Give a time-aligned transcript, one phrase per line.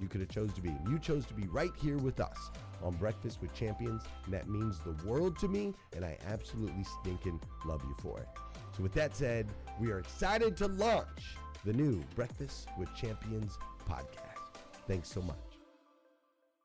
[0.00, 0.70] you could have chose to be.
[0.88, 2.50] You chose to be right here with us
[2.82, 7.40] on Breakfast with Champions, and that means the world to me, and I absolutely stinking
[7.64, 8.28] love you for it.
[8.76, 9.48] So with that said,
[9.80, 13.58] we are excited to launch the new Breakfast with Champions
[13.88, 14.62] podcast.
[14.86, 15.36] Thanks so much.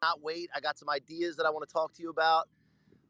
[0.01, 0.49] Not wait.
[0.55, 2.47] I got some ideas that I want to talk to you about.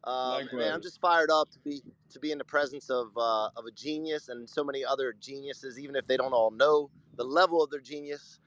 [0.06, 1.82] Um, man, I'm just fired up to be
[2.12, 5.80] to be in the presence of uh, of a genius and so many other geniuses,
[5.80, 8.40] even if they don't all know the level of their genius.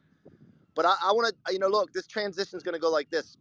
[0.78, 3.11] But I, I want to, you know, look, this transition is going to go like
[3.11, 3.37] this.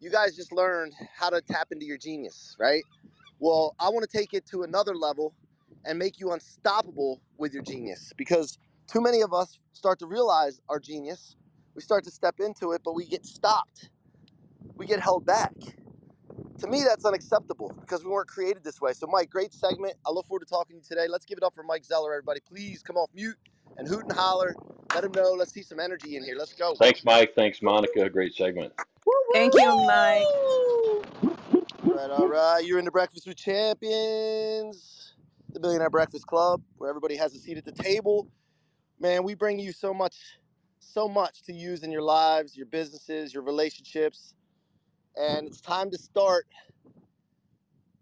[0.00, 2.84] You guys just learned how to tap into your genius, right?
[3.40, 5.34] Well, I want to take it to another level
[5.86, 10.60] and make you unstoppable with your genius because too many of us start to realize
[10.68, 11.36] our genius.
[11.74, 13.90] We start to step into it, but we get stopped.
[14.76, 15.54] We get held back
[16.60, 20.10] to me that's unacceptable because we weren't created this way so mike great segment i
[20.10, 22.40] look forward to talking to you today let's give it up for mike zeller everybody
[22.48, 23.36] please come off mute
[23.78, 24.54] and hoot and holler
[24.94, 27.34] let him know let's see some energy in here let's go Thanks, Mike.
[27.34, 28.08] Thanks, Monica.
[28.08, 28.72] Great segment.
[29.32, 30.24] Thank you, Mike.
[31.22, 35.14] all right all right you're in the breakfast with champions
[35.52, 38.28] the billionaire breakfast club where everybody has a seat at the table
[39.00, 40.38] man we bring you so much
[40.78, 44.34] so much to use in your lives your businesses your relationships
[45.16, 46.46] and it's time to start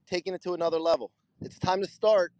[0.06, 1.11] taking it to another level.
[1.41, 2.32] It's time to start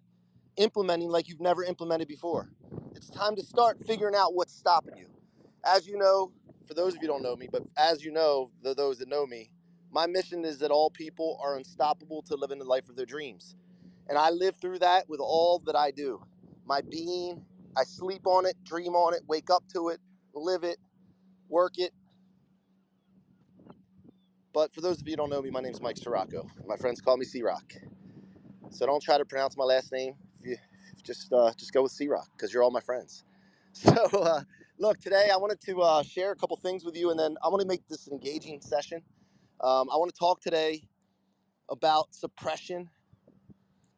[0.56, 2.50] implementing like you've never implemented before.
[2.94, 5.08] It's time to start figuring out what's stopping you.
[5.64, 6.32] As you know,
[6.66, 9.26] for those of you don't know me, but as you know, the, those that know
[9.26, 9.50] me,
[9.92, 13.06] my mission is that all people are unstoppable to live in the life of their
[13.06, 13.56] dreams.
[14.08, 16.22] And I live through that with all that I do.
[16.66, 17.44] My being,
[17.76, 20.00] I sleep on it, dream on it, wake up to it,
[20.34, 20.78] live it,
[21.48, 21.92] work it.
[24.52, 26.48] But for those of you who don't know me, my name is Mike Sirocco.
[26.66, 27.74] My friends call me C-Rock.
[28.70, 30.14] So don't try to pronounce my last name.
[31.04, 33.24] Just uh, just go with C-Rock because you're all my friends.
[33.74, 34.42] So uh,
[34.78, 37.48] look, today I wanted to uh, share a couple things with you, and then I
[37.48, 39.02] want to make this an engaging session.
[39.60, 40.88] Um, I want to talk today
[41.70, 42.90] about suppression,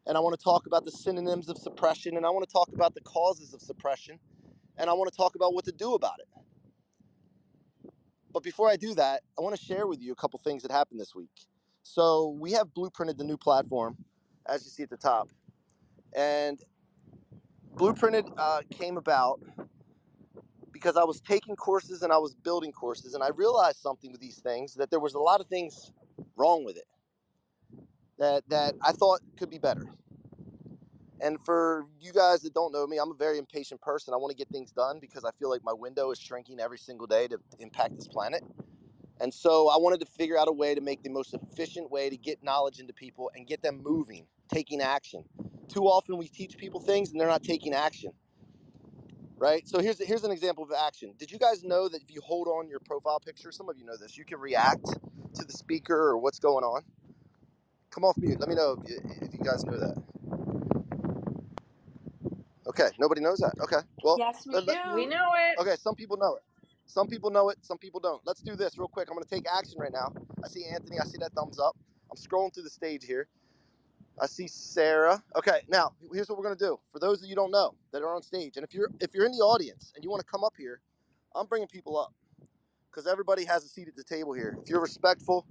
[0.07, 2.71] and I want to talk about the synonyms of suppression, and I want to talk
[2.75, 4.19] about the causes of suppression,
[4.79, 6.29] and I want to talk about what to do about it.
[8.33, 10.73] But before I do that, I want to share with you a couple things that
[10.73, 11.31] happened this week.
[11.83, 13.97] So we have blueprinted the new platform,
[14.47, 15.31] as you see at the top,
[16.15, 16.61] and
[17.77, 19.41] blueprinted uh, came about
[20.73, 24.21] because I was taking courses and I was building courses, and I realized something with
[24.21, 25.93] these things that there was a lot of things
[26.37, 26.87] wrong with it
[28.19, 29.87] that that I thought could be better.
[31.21, 34.15] And for you guys that don't know me, I'm a very impatient person.
[34.15, 36.79] I want to get things done because I feel like my window is shrinking every
[36.79, 38.45] single day to impact this planet.
[39.21, 42.11] And so I wanted to figure out a way to make the most efficient way
[42.11, 45.25] to get knowledge into people and get them moving, taking action.
[45.69, 48.13] Too often we teach people things and they're not taking action
[49.39, 49.69] right?
[49.69, 51.15] So here's here's an example of action.
[51.19, 53.85] Did you guys know that if you hold on your profile picture, some of you
[53.87, 54.85] know this, you can react
[55.35, 56.85] to the speaker or what's going on?
[57.91, 58.41] Come off mute.
[58.41, 60.03] Let me know if you, if you guys know that.
[62.69, 63.55] Okay, nobody knows that.
[63.61, 64.73] Okay, well, Yes, we let- do.
[64.73, 65.59] let- We know it.
[65.61, 66.43] okay, some people know it.
[66.87, 68.23] Some people know it, some people don't.
[68.27, 69.09] Let's do this real quick.
[69.11, 70.13] I'm going to take action right now.
[70.45, 71.77] I see Anthony, I see that thumbs up.
[72.11, 73.29] I'm scrolling through the stage here.
[74.21, 75.23] I see Sarah.
[75.37, 76.81] Okay, now here's what we're gonna do.
[76.93, 79.27] For those of you don't know that are on stage, and if you're if you're
[79.27, 80.81] in the audience and you want to come up here,
[81.35, 82.15] I'm bringing people up
[82.91, 84.59] because everybody has a seat at the table here.
[84.63, 85.47] If you're respectful,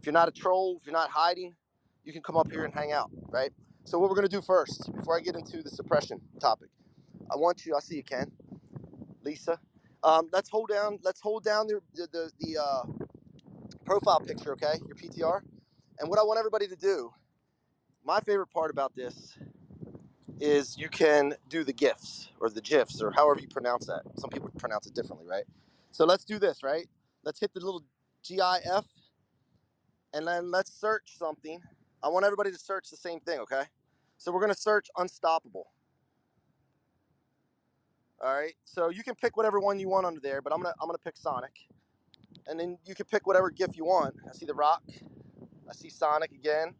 [0.00, 1.56] if you're not a troll, if you're not hiding,
[2.04, 3.52] you can come up here and hang out, right?
[3.84, 6.70] So what we're gonna do first, before I get into the suppression topic,
[7.30, 7.76] I want you.
[7.76, 8.32] I see you, Ken,
[9.22, 9.60] Lisa.
[10.04, 10.98] Um, let's hold down.
[11.02, 12.84] Let's hold down the the the, the uh,
[13.84, 14.74] profile picture, okay?
[14.86, 15.42] Your PTR.
[16.00, 17.12] And what I want everybody to do
[18.08, 19.36] my favorite part about this
[20.40, 24.00] is you can do the GIFs or the GIFs or however you pronounce that.
[24.16, 25.44] Some people pronounce it differently, right?
[25.90, 26.88] So let's do this, right?
[27.22, 27.84] Let's hit the little
[28.26, 28.86] GIF
[30.14, 31.60] and then let's search something.
[32.02, 33.64] I want everybody to search the same thing, okay?
[34.16, 35.66] So we're to search unstoppable.
[38.24, 38.54] All right.
[38.64, 40.98] So you can pick whatever one you want under there, but I'm to I'm to
[41.04, 41.52] pick Sonic.
[42.46, 44.14] And then you can pick whatever GIF you want.
[44.26, 44.82] I see the rock.
[45.68, 46.74] I see Sonic again.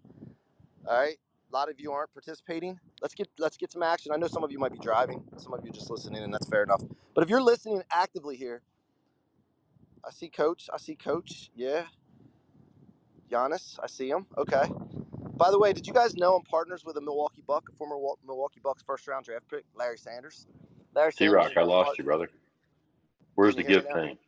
[0.88, 1.18] All right.
[1.50, 2.78] A lot of you aren't participating.
[3.00, 4.12] Let's get let's get some action.
[4.12, 5.22] I know some of you might be driving.
[5.36, 6.82] Some of you just listening, and that's fair enough.
[7.14, 8.62] But if you're listening actively here,
[10.04, 10.68] I see Coach.
[10.72, 11.50] I see Coach.
[11.54, 11.84] Yeah.
[13.30, 13.78] Giannis.
[13.82, 14.26] I see him.
[14.36, 14.64] Okay.
[15.36, 17.96] By the way, did you guys know I'm partners with a Milwaukee Buck, a former
[18.26, 20.46] Milwaukee Bucks first round draft pick, Larry Sanders?
[20.94, 21.34] Larry Sanders.
[21.34, 22.30] Rock, I lost you, brother.
[23.36, 24.18] Where's the gift thing?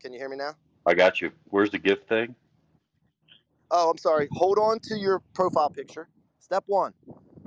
[0.00, 0.54] Can you hear me now?
[0.86, 1.32] I got you.
[1.50, 2.34] Where's the gift thing?
[3.70, 4.28] Oh, I'm sorry.
[4.32, 6.08] Hold on to your profile picture.
[6.40, 6.94] Step one.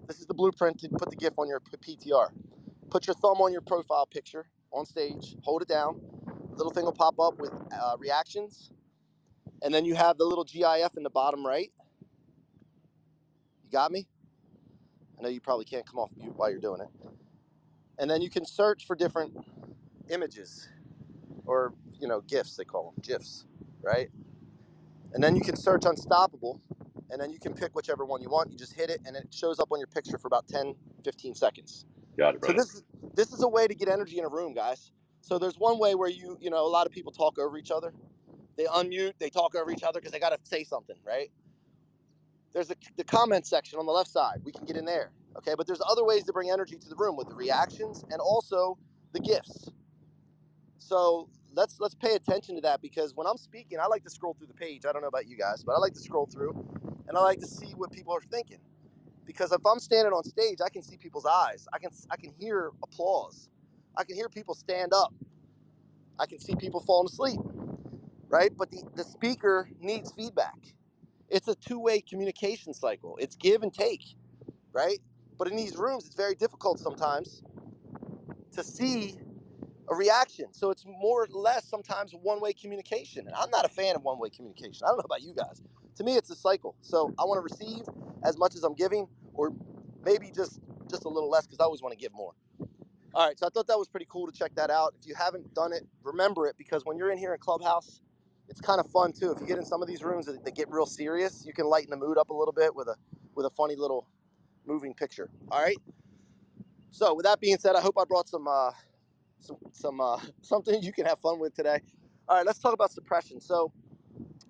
[0.07, 2.29] This is the blueprint to put the GIF on your PTR.
[2.89, 5.35] Put your thumb on your profile picture on stage.
[5.43, 6.01] Hold it down.
[6.51, 8.71] Little thing will pop up with uh, reactions.
[9.63, 11.71] And then you have the little GIF in the bottom right.
[13.63, 14.07] You got me?
[15.19, 16.89] I know you probably can't come off mute while you're doing it.
[17.99, 19.37] And then you can search for different
[20.09, 20.69] images
[21.45, 23.45] or, you know, GIFs, they call them GIFs,
[23.81, 24.09] right?
[25.13, 26.61] And then you can search Unstoppable
[27.11, 28.51] and then you can pick whichever one you want.
[28.51, 31.33] You just hit it, and it shows up on your picture for about 10, 15
[31.35, 31.85] seconds.
[32.17, 32.83] Got it, So this is
[33.15, 34.91] this is a way to get energy in a room, guys.
[35.21, 37.71] So there's one way where you you know a lot of people talk over each
[37.71, 37.93] other.
[38.57, 41.31] They unmute, they talk over each other because they got to say something, right?
[42.53, 44.41] There's a, the comment section on the left side.
[44.43, 45.55] We can get in there, okay?
[45.57, 48.77] But there's other ways to bring energy to the room with the reactions and also
[49.13, 49.69] the gifts.
[50.79, 54.33] So let's let's pay attention to that because when I'm speaking, I like to scroll
[54.33, 54.85] through the page.
[54.87, 56.53] I don't know about you guys, but I like to scroll through
[57.07, 58.59] and I like to see what people are thinking.
[59.25, 61.67] Because if I'm standing on stage, I can see people's eyes.
[61.73, 63.49] I can I can hear applause.
[63.97, 65.13] I can hear people stand up.
[66.17, 67.39] I can see people falling asleep.
[68.29, 68.51] Right?
[68.55, 70.59] But the, the speaker needs feedback.
[71.29, 73.17] It's a two-way communication cycle.
[73.19, 74.03] It's give and take,
[74.73, 74.99] right?
[75.37, 77.43] But in these rooms, it's very difficult sometimes
[78.53, 79.15] to see
[79.89, 80.47] a reaction.
[80.53, 83.27] So it's more or less sometimes one-way communication.
[83.27, 84.83] And I'm not a fan of one-way communication.
[84.85, 85.61] I don't know about you guys.
[85.97, 86.75] To me, it's a cycle.
[86.81, 87.83] So I want to receive
[88.25, 89.53] as much as I'm giving, or
[90.05, 92.33] maybe just just a little less because I always want to give more.
[93.13, 94.95] All right, so I thought that was pretty cool to check that out.
[95.01, 98.01] If you haven't done it, remember it because when you're in here in Clubhouse,
[98.49, 99.31] it's kind of fun too.
[99.31, 101.65] If you get in some of these rooms that, that get real serious, you can
[101.65, 102.95] lighten the mood up a little bit with a
[103.35, 104.07] with a funny little
[104.65, 105.29] moving picture.
[105.51, 105.77] All right.
[106.91, 108.71] So with that being said, I hope I brought some uh,
[109.39, 111.79] some some uh, something you can have fun with today.
[112.27, 113.39] All right, let's talk about suppression.
[113.41, 113.71] So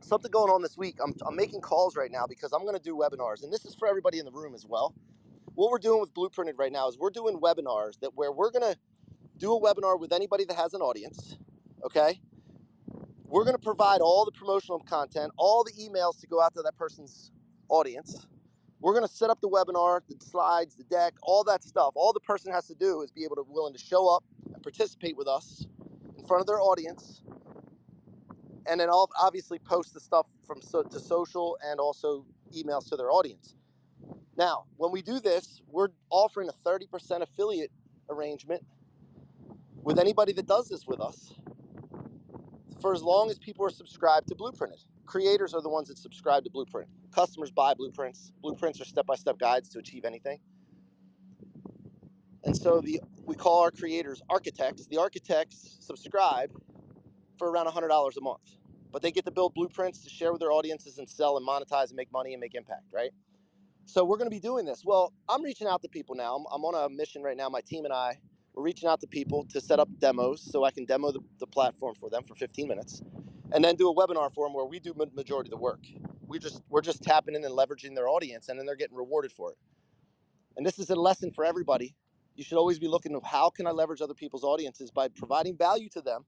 [0.01, 0.98] something going on this week.
[1.03, 3.75] I'm, I'm making calls right now because I'm going to do webinars, and this is
[3.75, 4.93] for everybody in the room as well.
[5.55, 8.74] What we're doing with Blueprinted right now is we're doing webinars that where we're going
[8.74, 8.79] to
[9.38, 11.38] do a webinar with anybody that has an audience.
[11.84, 12.22] Okay.
[13.25, 16.62] We're going to provide all the promotional content, all the emails to go out to
[16.63, 17.31] that person's
[17.69, 18.27] audience.
[18.79, 21.93] We're going to set up the webinar, the slides, the deck, all that stuff.
[21.96, 24.24] All the person has to do is be able to willing to show up
[24.59, 25.65] and participate with us
[26.17, 27.21] in front of their audience
[28.67, 32.25] and then obviously post the stuff from so, to social and also
[32.55, 33.55] emails to their audience.
[34.37, 37.71] Now, when we do this, we're offering a 30% affiliate
[38.09, 38.63] arrangement
[39.83, 41.33] with anybody that does this with us
[42.81, 44.83] for as long as people are subscribed to Blueprinted.
[45.05, 46.89] Creators are the ones that subscribe to Blueprint.
[47.11, 48.31] Customers buy blueprints.
[48.41, 50.39] Blueprints are step-by-step guides to achieve anything.
[52.43, 54.88] And so the we call our creators architects.
[54.88, 56.51] The architects subscribe
[57.39, 58.41] for around $100 a month
[58.91, 61.89] but they get to build blueprints to share with their audiences and sell and monetize
[61.89, 63.12] and make money and make impact, right?
[63.86, 64.83] So we're going to be doing this.
[64.86, 66.36] Well, I'm reaching out to people now.
[66.36, 67.50] I'm, on a mission right now.
[67.50, 68.17] My team and I,
[68.53, 71.48] we're reaching out to people to set up demos so I can demo the, the
[71.48, 73.03] platform for them for 15 minutes,
[73.53, 75.81] and then do a webinar for them where we do majority of the work.
[76.27, 79.31] We just we're just tapping in and leveraging their audience, and then they're getting rewarded
[79.33, 79.57] for it.
[80.57, 81.95] And this is a lesson for everybody.
[82.39, 85.58] You should always be looking at how can I leverage other people's audiences by providing
[85.58, 86.25] value to them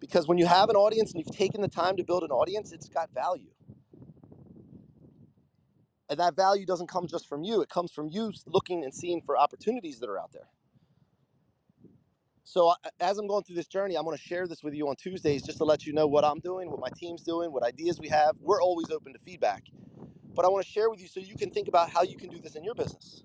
[0.00, 2.72] because when you have an audience and you've taken the time to build an audience,
[2.72, 3.50] it's got value.
[6.10, 9.22] And that value doesn't come just from you, it comes from you looking and seeing
[9.22, 10.48] for opportunities that are out there.
[12.44, 14.88] So, uh, as I'm going through this journey, I'm going to share this with you
[14.88, 17.62] on Tuesdays just to let you know what I'm doing, what my team's doing, what
[17.64, 18.36] ideas we have.
[18.40, 19.64] We're always open to feedback.
[20.34, 22.30] But I want to share with you so you can think about how you can
[22.30, 23.24] do this in your business.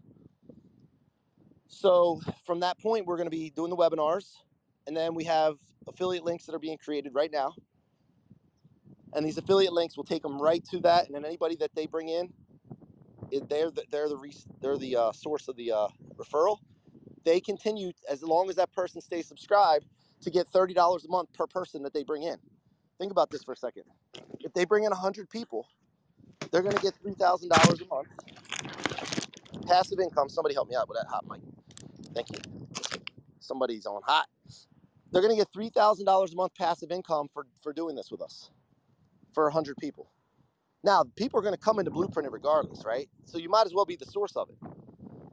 [1.67, 4.33] So, from that point, we're going to be doing the webinars.
[4.87, 5.57] And then we have
[5.87, 7.53] affiliate links that are being created right now.
[9.13, 11.07] And these affiliate links will take them right to that.
[11.07, 12.31] And then anybody that they bring in,
[13.49, 16.59] they're the, they're the, they're the uh, source of the uh, referral.
[17.25, 19.85] They continue, as long as that person stays subscribed,
[20.21, 22.37] to get $30 a month per person that they bring in.
[22.99, 23.83] Think about this for a second.
[24.39, 25.67] If they bring in 100 people,
[26.51, 28.07] they're going to get $3,000 a month.
[29.67, 30.29] Passive income.
[30.29, 31.41] Somebody help me out with that hot mic.
[32.15, 32.39] Thank you.
[33.39, 34.27] Somebody's on hot.
[35.11, 38.51] They're going to get $3,000 a month passive income for, for doing this with us
[39.33, 40.11] for 100 people.
[40.83, 43.09] Now, people are going to come into Blueprint regardless, right?
[43.25, 44.57] So you might as well be the source of it.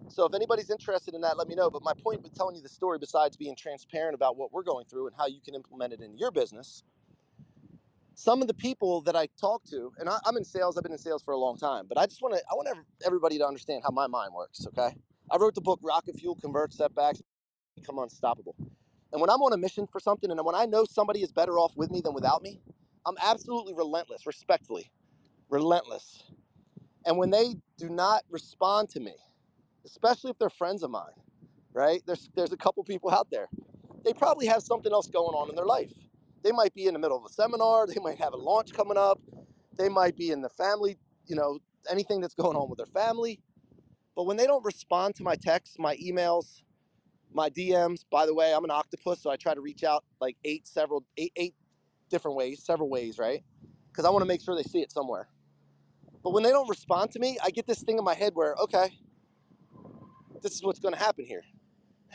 [0.09, 1.71] So if anybody's interested in that, let me know.
[1.71, 4.87] But my point with telling you the story, besides being transparent about what we're going
[4.87, 6.85] through and how you can implement it in your business,
[8.15, 10.93] some of the people that I talk to, and I, am in sales, I've been
[10.93, 12.69] in sales for a long time, but I just want to, I want
[13.07, 14.97] everybody to understand how my mind works, okay?
[15.31, 17.23] I wrote the book Rocket Fuel Convert Setbacks,
[17.77, 18.57] Become Unstoppable.
[19.13, 21.59] And when I'm on a mission for something and when I know somebody is better
[21.59, 22.61] off with me than without me,
[23.07, 24.91] I'm absolutely relentless, respectfully,
[25.51, 26.25] relentless.
[27.07, 29.15] And when they do not respond to me,
[29.85, 31.13] especially if they're friends of mine,
[31.75, 32.03] right?
[32.07, 33.49] There's, there's a couple people out there.
[34.05, 35.93] They probably have something else going on in their life.
[36.45, 37.89] They might be in the middle of a seminar.
[37.89, 39.21] They might have a launch coming up.
[39.79, 41.61] They might be in the family, you know,
[41.91, 43.41] anything that's going on with their family.
[44.17, 46.63] But when they don't respond to my texts, my emails,
[47.33, 48.05] my DMs.
[48.11, 51.05] By the way, I'm an octopus, so I try to reach out like eight, several,
[51.19, 51.55] eight, eight
[52.11, 53.43] different ways, several ways, right?
[53.89, 55.29] Because I want to make sure they see it somewhere.
[56.23, 58.55] But when they don't respond to me, I get this thing in my head where,
[58.65, 58.99] okay,
[60.43, 61.45] this is what's going to happen here.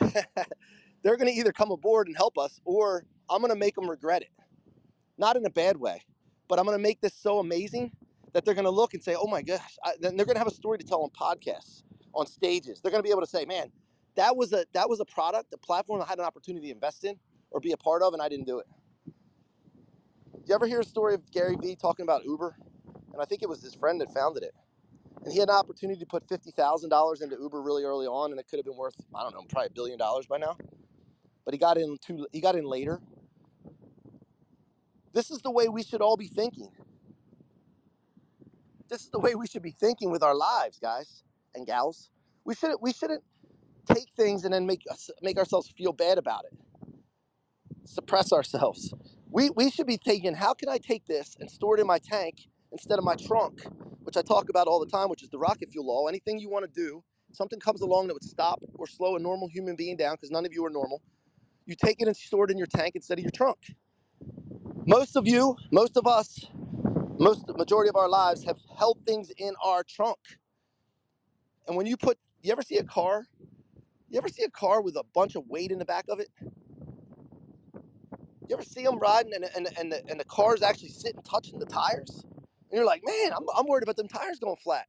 [1.02, 3.90] They're going to either come aboard and help us, or I'm going to make them
[3.90, 4.30] regret it.
[5.18, 6.02] Not in a bad way,
[6.48, 7.92] but I'm going to make this so amazing
[8.32, 10.40] that they're going to look and say, oh my gosh, I, then they're going to
[10.40, 11.82] have a story to tell on podcasts,
[12.14, 12.80] on stages.
[12.80, 13.70] They're going to be able to say, man,
[14.16, 17.04] that was a that was a product, a platform I had an opportunity to invest
[17.04, 17.16] in
[17.50, 18.66] or be a part of, and I didn't do it.
[20.46, 22.56] You ever hear a story of Gary Vee talking about Uber?
[23.12, 24.54] And I think it was his friend that founded it.
[25.24, 28.32] And he had an opportunity to put fifty thousand dollars into Uber really early on,
[28.32, 30.56] and it could have been worth I don't know, probably a billion dollars by now.
[31.44, 32.26] But he got in too.
[32.32, 33.00] He got in later.
[35.12, 36.70] This is the way we should all be thinking.
[38.88, 41.22] This is the way we should be thinking with our lives, guys
[41.54, 42.10] and gals.
[42.44, 42.82] We shouldn't.
[42.82, 43.22] We shouldn't
[43.86, 46.58] take things and then make us make ourselves feel bad about it.
[47.84, 48.94] Suppress ourselves.
[49.30, 51.98] We we should be thinking, how can I take this and store it in my
[51.98, 53.62] tank instead of my trunk,
[54.04, 56.06] which I talk about all the time, which is the rocket fuel law.
[56.08, 57.02] Anything you want to do,
[57.32, 60.46] something comes along that would stop or slow a normal human being down, because none
[60.46, 61.02] of you are normal,
[61.66, 63.58] you take it and store it in your tank instead of your trunk.
[64.90, 66.48] Most of you, most of us,
[67.16, 70.18] most the majority of our lives have held things in our trunk.
[71.68, 73.24] And when you put, you ever see a car?
[74.08, 76.28] You ever see a car with a bunch of weight in the back of it?
[78.48, 81.60] You ever see them riding and, and, and, the, and the car's actually sitting touching
[81.60, 82.24] the tires?
[82.24, 84.86] And you're like, man, I'm, I'm worried about them tires going flat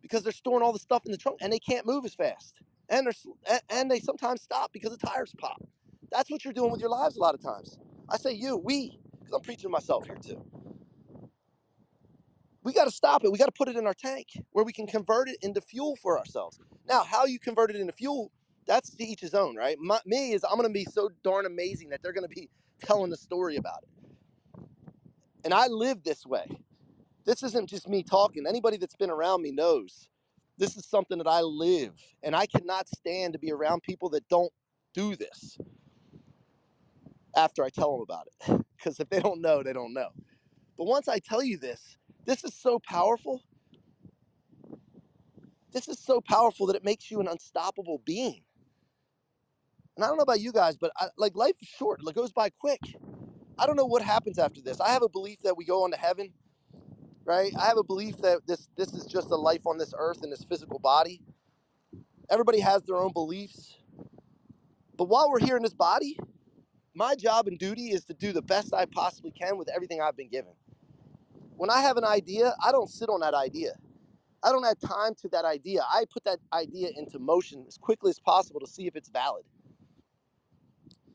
[0.00, 2.62] because they're storing all the stuff in the trunk and they can't move as fast.
[2.88, 5.62] And, they're, and they sometimes stop because the tires pop.
[6.10, 7.78] That's what you're doing with your lives a lot of times.
[8.08, 10.44] I say you, we, because I'm preaching to myself here too.
[12.64, 13.32] We got to stop it.
[13.32, 15.96] We got to put it in our tank where we can convert it into fuel
[15.96, 16.60] for ourselves.
[16.88, 18.32] Now, how you convert it into fuel,
[18.66, 19.78] that's to each his own, right?
[19.80, 22.50] My, me is I'm going to be so darn amazing that they're going to be
[22.84, 23.90] telling the story about it.
[25.44, 26.46] And I live this way.
[27.26, 28.46] This isn't just me talking.
[28.48, 30.08] Anybody that's been around me knows
[30.58, 31.94] this is something that I live.
[32.22, 34.52] And I cannot stand to be around people that don't
[34.94, 35.58] do this
[37.36, 38.64] after I tell them about it.
[38.76, 40.10] Because if they don't know, they don't know.
[40.78, 43.42] But once I tell you this, this is so powerful.
[45.72, 48.42] This is so powerful that it makes you an unstoppable being.
[49.96, 52.00] And I don't know about you guys, but I, like life is short.
[52.06, 52.80] It goes by quick.
[53.58, 54.80] I don't know what happens after this.
[54.80, 56.32] I have a belief that we go on to heaven,
[57.24, 57.52] right?
[57.58, 60.30] I have a belief that this this is just a life on this earth in
[60.30, 61.22] this physical body.
[62.30, 63.76] Everybody has their own beliefs.
[64.96, 66.18] But while we're here in this body,
[66.94, 70.16] my job and duty is to do the best I possibly can with everything I've
[70.16, 70.52] been given.
[71.56, 73.74] When I have an idea, I don't sit on that idea.
[74.42, 75.82] I don't have time to that idea.
[75.90, 79.44] I put that idea into motion as quickly as possible to see if it's valid.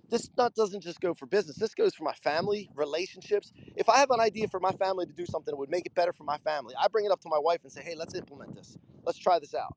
[0.10, 1.58] This not doesn't just go for business.
[1.58, 3.52] This goes for my family, relationships.
[3.76, 5.96] If I have an idea for my family to do something that would make it
[5.96, 8.16] better for my family, I bring it up to my wife and say, "Hey, let's
[8.16, 8.78] implement this.
[9.04, 9.76] Let's try this out."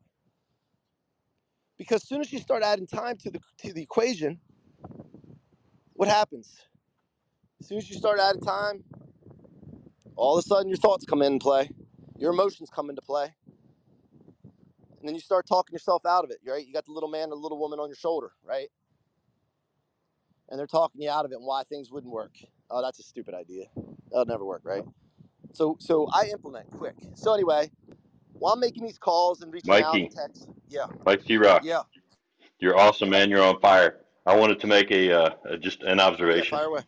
[1.79, 4.41] Because as soon as you start adding time to the to the equation,
[5.95, 6.57] what happens?
[7.61, 8.83] As soon as you start out of time,
[10.17, 11.71] all of a sudden your thoughts come into play,
[12.19, 13.35] your emotions come into play,
[14.99, 16.39] and then you start talking yourself out of it.
[16.47, 16.67] Right?
[16.67, 18.69] You got the little man and the little woman on your shoulder, right?
[20.49, 22.33] And they're talking you out of it and why things wouldn't work.
[22.71, 23.67] Oh, that's a stupid idea.
[24.11, 24.85] That'll never work, right?
[25.55, 26.95] So, so I implement quick.
[27.15, 27.71] So anyway,
[28.33, 30.05] while I'm making these calls and reaching out Mikey.
[30.07, 31.83] and texts, yeah, Mike T Rock, yeah,
[32.59, 33.31] you're awesome, man.
[33.31, 34.02] You're on fire.
[34.27, 36.59] I wanted to make a uh, a- just an yeah, observation.
[36.59, 36.83] fire away.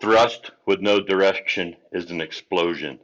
[0.00, 3.00] Thrust with no direction is an explosion.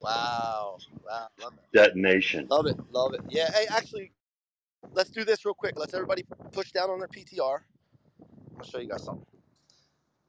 [0.00, 1.76] Wow, wow, love it.
[1.76, 2.48] Detonation.
[2.48, 3.20] Love it, love it.
[3.28, 4.12] Yeah, hey, actually,
[4.92, 5.74] let's do this real quick.
[5.76, 7.60] Let's everybody push down on their PTR.
[8.58, 9.26] I'll show you guys something.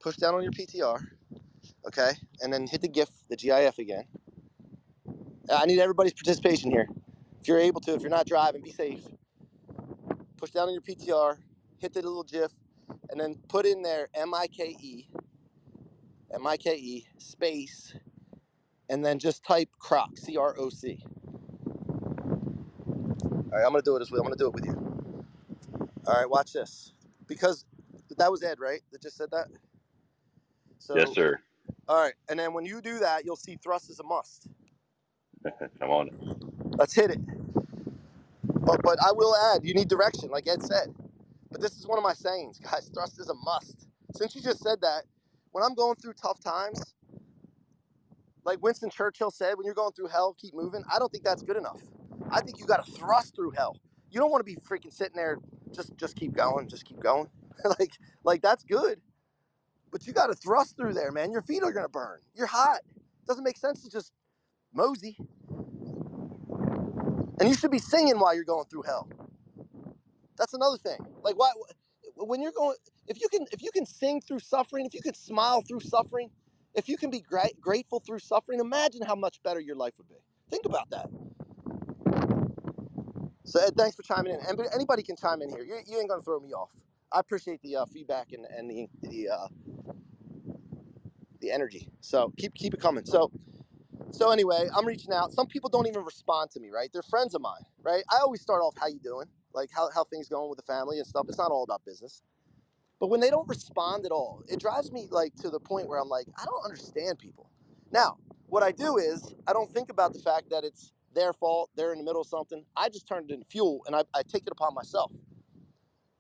[0.02, 1.02] Push down on your PTR,
[1.88, 2.12] okay,
[2.42, 4.06] and then hit the GIF, the GIF again.
[5.54, 6.88] I need everybody's participation here.
[7.42, 9.02] If you're able to, if you're not driving, be safe.
[10.40, 11.38] Push down on your PTR,
[11.80, 12.54] hit the little GIF,
[13.10, 15.10] and then put in there M I K E,
[16.34, 17.94] M I K E space,
[18.90, 21.04] and then just type Croc, C R O C.
[23.38, 24.18] All right, I'm gonna do it this way.
[24.20, 24.94] I'm gonna do it with you.
[26.08, 26.94] All right, watch this.
[27.28, 27.66] Because
[28.18, 28.82] that was Ed, right?
[28.92, 29.48] That just said that.
[30.80, 31.42] So, Yes, sir.
[31.88, 34.48] All right, and then when you do that, you'll see thrust is a must.
[35.80, 36.10] Come on.
[36.78, 37.20] Let's hit it.
[38.70, 40.96] But but I will add, you need direction, like Ed said.
[41.52, 42.90] But this is one of my sayings, guys.
[42.94, 43.88] Thrust is a must.
[44.16, 45.04] Since you just said that,
[45.52, 46.96] when I'm going through tough times,
[48.46, 50.84] like Winston Churchill said, when you're going through hell, keep moving.
[50.94, 51.82] I don't think that's good enough.
[52.32, 53.78] I think you got to thrust through hell.
[54.12, 55.38] You don't want to be freaking sitting there,
[55.74, 57.30] just just keep going, just keep going.
[57.80, 59.02] like like that's good,
[59.92, 61.32] but you got to thrust through there, man.
[61.32, 62.20] Your feet are gonna burn.
[62.36, 62.80] You're hot.
[63.28, 64.14] doesn't make sense to just
[64.74, 65.18] mosey.
[67.40, 69.10] And you should be singing while you're going through hell.
[70.38, 71.00] That's another thing.
[71.24, 71.52] Like why
[72.16, 75.16] when you're going if you can if you can sing through suffering, if you can
[75.16, 76.32] smile through suffering,
[76.76, 80.10] if you can be gra- grateful through suffering, imagine how much better your life would
[80.10, 80.18] be.
[80.52, 81.10] Think about that.
[83.46, 84.40] So Ed, thanks for chiming in.
[84.74, 85.64] Anybody can chime in here.
[85.64, 86.72] You, you ain't gonna throw me off.
[87.12, 89.48] I appreciate the uh, feedback and, and the the uh,
[91.42, 91.90] the energy.
[92.02, 93.06] So keep keep it coming.
[93.06, 93.32] So
[94.12, 95.34] so anyway, I'm reaching out.
[95.34, 96.90] Some people don't even respond to me, right?
[96.94, 98.04] They're friends of mine, right?
[98.12, 99.28] I always start off, how you doing?
[99.54, 101.28] Like how, how things going with the family and stuff.
[101.30, 102.24] It's not all about business.
[103.00, 106.00] But when they don't respond at all, it drives me like to the point where
[106.00, 107.50] I'm like, I don't understand people.
[107.92, 108.18] Now,
[108.48, 111.94] what I do is I don't think about the fact that it's their fault, they're
[111.94, 112.66] in the middle of something.
[112.78, 115.12] I just turn it into fuel and I, I take it upon myself.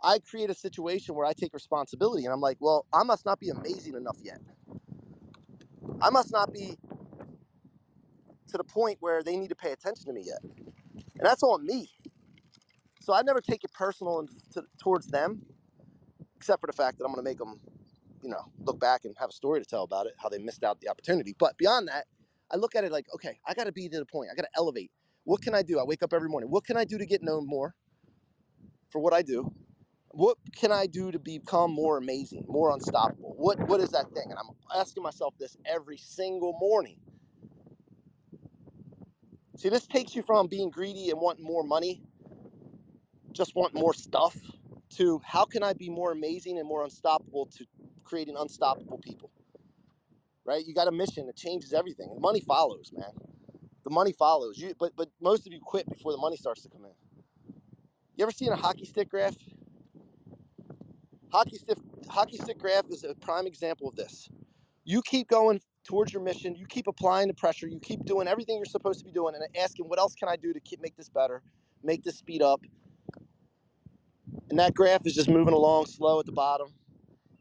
[0.03, 3.39] I create a situation where I take responsibility and I'm like, well, I must not
[3.39, 4.39] be amazing enough yet.
[6.01, 6.77] I must not be
[8.49, 10.39] to the point where they need to pay attention to me yet.
[11.19, 11.89] and that's on me.
[13.01, 15.43] So I never take it personal and to, towards them,
[16.37, 17.59] except for the fact that I'm going to make them,
[18.23, 20.63] you know, look back and have a story to tell about it, how they missed
[20.63, 21.35] out the opportunity.
[21.37, 22.05] But beyond that,
[22.51, 24.29] I look at it like, okay, I got to be to the point.
[24.31, 24.91] I got to elevate.
[25.25, 25.79] What can I do?
[25.79, 26.49] I wake up every morning.
[26.51, 27.75] What can I do to get known more
[28.89, 29.51] for what I do?
[30.11, 33.35] What can I do to become more amazing, more unstoppable?
[33.37, 34.25] What what is that thing?
[34.31, 36.97] And I'm asking myself this every single morning.
[39.59, 42.01] See, this takes you from being greedy and wanting more money,
[43.33, 44.37] just want more stuff,
[44.91, 47.65] to how can I be more amazing and more unstoppable to
[48.05, 49.31] creating unstoppable people?
[50.45, 50.65] Right?
[50.65, 52.09] You got a mission that changes everything.
[52.09, 53.11] And money follows, man.
[53.83, 54.57] The money follows.
[54.57, 56.91] You but but most of you quit before the money starts to come in.
[58.15, 59.35] You ever seen a hockey stick graph?
[61.33, 61.77] Hockey stick
[62.09, 64.29] hockey stick graph is a prime example of this.
[64.85, 68.57] You keep going towards your mission, you keep applying the pressure, you keep doing everything
[68.57, 70.95] you're supposed to be doing and asking what else can I do to keep, make
[70.95, 71.41] this better,
[71.83, 72.61] make this speed up.
[74.49, 76.73] And that graph is just moving along slow at the bottom.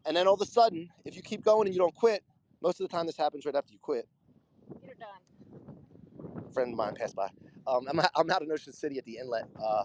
[0.07, 2.23] And then all of a sudden, if you keep going and you don't quit,
[2.63, 4.07] most of the time this happens right after you quit.
[4.85, 5.31] You're done.
[6.49, 7.29] A friend of mine passed by.
[7.67, 9.45] Um, I'm, I'm out in Ocean City at the inlet.
[9.63, 9.85] Uh,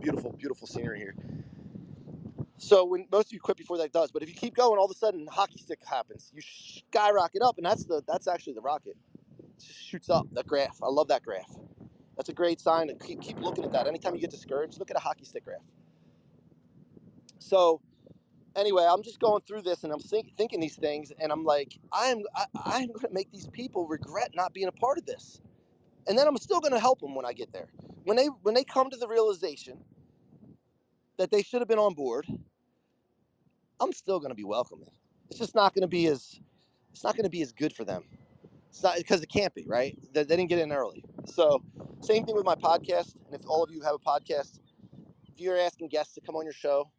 [0.00, 1.14] beautiful, beautiful scenery here.
[2.58, 4.86] So when most of you quit before that does, but if you keep going, all
[4.86, 6.30] of a sudden hockey stick happens.
[6.34, 8.96] You skyrocket up, and that's the that's actually the rocket.
[9.58, 10.26] It shoots up.
[10.34, 10.78] That graph.
[10.82, 11.54] I love that graph.
[12.16, 13.86] That's a great sign to keep keep looking at that.
[13.86, 15.62] Anytime you get discouraged, look at a hockey stick graph.
[17.38, 17.82] So
[18.56, 21.78] anyway, I'm just going through this and I'm think, thinking these things, and I'm like,
[21.92, 25.40] I'm I, I'm going to make these people regret not being a part of this,
[26.08, 27.68] and then I'm still going to help them when I get there.
[28.04, 29.84] When they when they come to the realization
[31.18, 32.26] that they should have been on board,
[33.80, 34.90] I'm still going to be welcoming.
[35.30, 36.40] It's just not going to be as
[36.92, 38.04] it's not going to be as good for them.
[38.70, 39.98] It's not because it can't be right.
[40.12, 41.04] They, they didn't get in early.
[41.26, 41.62] So
[42.00, 43.16] same thing with my podcast.
[43.26, 44.60] And if all of you have a podcast,
[45.28, 46.90] if you're asking guests to come on your show,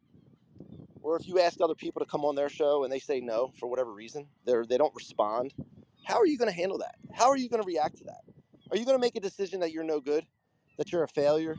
[1.02, 3.52] or if you ask other people to come on their show and they say no
[3.58, 5.54] for whatever reason, they're they don't respond.
[6.04, 6.96] How are you going to handle that?
[7.12, 8.20] How are you going to react to that?
[8.70, 10.26] Are you going to make a decision that you're no good,
[10.76, 11.56] that you're a failure,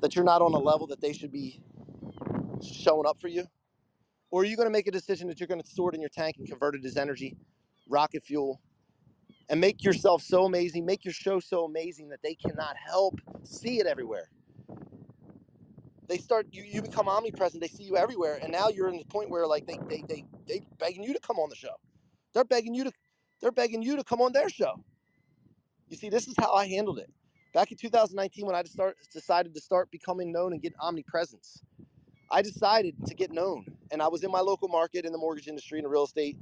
[0.00, 1.62] that you're not on a level that they should be
[2.62, 3.46] showing up for you?
[4.30, 6.00] Or are you going to make a decision that you're going to store it in
[6.00, 7.36] your tank and convert it as energy,
[7.88, 8.60] rocket fuel,
[9.48, 13.80] and make yourself so amazing, make your show so amazing that they cannot help see
[13.80, 14.30] it everywhere?
[16.08, 19.04] They start you, you become omnipresent, they see you everywhere, and now you're in the
[19.04, 21.74] point where like they they they they begging you to come on the show.
[22.34, 22.92] They're begging you to
[23.40, 24.84] they're begging you to come on their show.
[25.88, 27.10] You see, this is how I handled it.
[27.54, 31.62] Back in 2019, when I start, decided to start becoming known and get omnipresence,
[32.30, 33.66] I decided to get known.
[33.92, 36.38] And I was in my local market in the mortgage industry and real estate,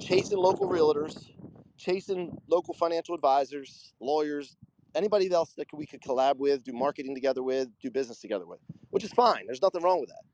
[0.00, 1.30] chasing local realtors,
[1.78, 4.56] chasing local financial advisors, lawyers,
[4.94, 8.60] anybody else that we could collab with, do marketing together with, do business together with,
[8.90, 9.46] which is fine.
[9.46, 10.24] There's nothing wrong with that.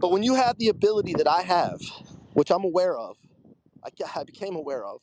[0.00, 1.80] But when you have the ability that I have,
[2.34, 3.16] which I'm aware of,
[3.84, 5.00] I, I became aware of,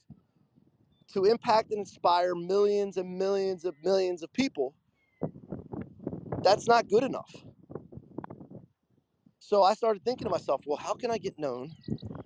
[1.13, 4.75] to impact and inspire millions and millions of millions of people,
[6.43, 7.33] that's not good enough.
[9.45, 11.71] So I started thinking to myself, well, how can I get known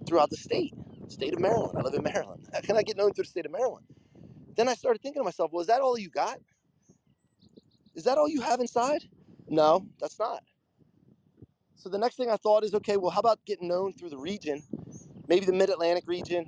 [0.07, 0.73] throughout the state,
[1.09, 1.77] state of Maryland?
[1.77, 2.47] I live in Maryland.
[2.53, 3.85] How can I get known through the state of Maryland?
[4.55, 6.39] Then I started thinking to myself, well, is that all you got?
[7.93, 9.03] Is that all you have inside?
[9.49, 10.43] No, that's not.
[11.75, 14.17] So the next thing I thought is, okay, well, how about getting known through the
[14.17, 14.63] region,
[15.27, 16.45] maybe the Mid Atlantic region?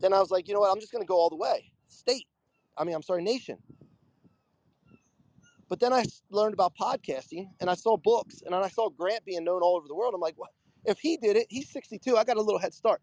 [0.00, 0.72] Then I was like, you know what?
[0.72, 2.26] I'm just going to go all the way, state.
[2.76, 3.58] I mean, I'm sorry, nation.
[5.72, 9.42] But then I learned about podcasting and I saw books and I saw Grant being
[9.42, 10.12] known all over the world.
[10.14, 10.36] I'm like,
[10.84, 12.14] if he did it, he's 62.
[12.14, 13.00] I got a little head start.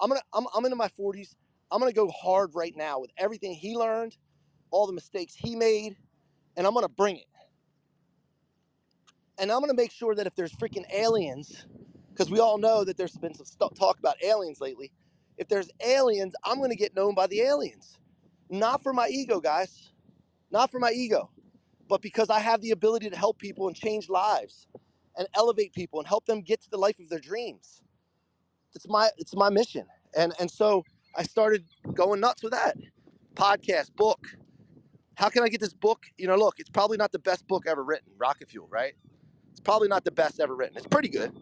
[0.00, 1.36] I'm gonna, I'm, I'm into my 40s.
[1.70, 4.16] I'm gonna go hard right now with everything he learned,
[4.72, 5.96] all the mistakes he made,
[6.56, 7.26] and I'm gonna bring it.
[9.38, 11.66] And I'm gonna make sure that if there's freaking aliens,
[12.12, 14.90] because we all know that there's been some st- talk about aliens lately.
[15.36, 17.96] If there's aliens, I'm gonna get known by the aliens,
[18.50, 19.92] not for my ego, guys,
[20.50, 21.30] not for my ego
[21.88, 24.68] but because I have the ability to help people and change lives
[25.16, 27.82] and elevate people and help them get to the life of their dreams.
[28.74, 29.86] It's my it's my mission.
[30.16, 30.84] And and so
[31.16, 32.76] I started going nuts with that.
[33.34, 34.26] Podcast, book.
[35.16, 36.06] How can I get this book?
[36.16, 38.94] You know, look, it's probably not the best book ever written, Rocket Fuel, right?
[39.50, 40.76] It's probably not the best ever written.
[40.76, 41.32] It's pretty good.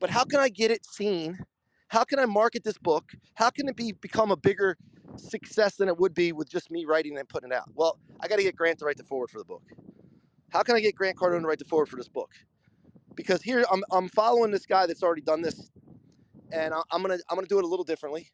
[0.00, 1.38] But how can I get it seen?
[1.88, 3.12] How can I market this book?
[3.34, 4.76] How can it be become a bigger
[5.20, 7.70] success than it would be with just me writing and putting it out.
[7.74, 9.62] Well, I got to get Grant to write the foreword for the book.
[10.50, 12.32] How can I get Grant Cardone to write the foreword for this book?
[13.14, 15.70] Because here I'm, I'm following this guy that's already done this,
[16.52, 18.28] and I'm gonna I'm gonna do it a little differently.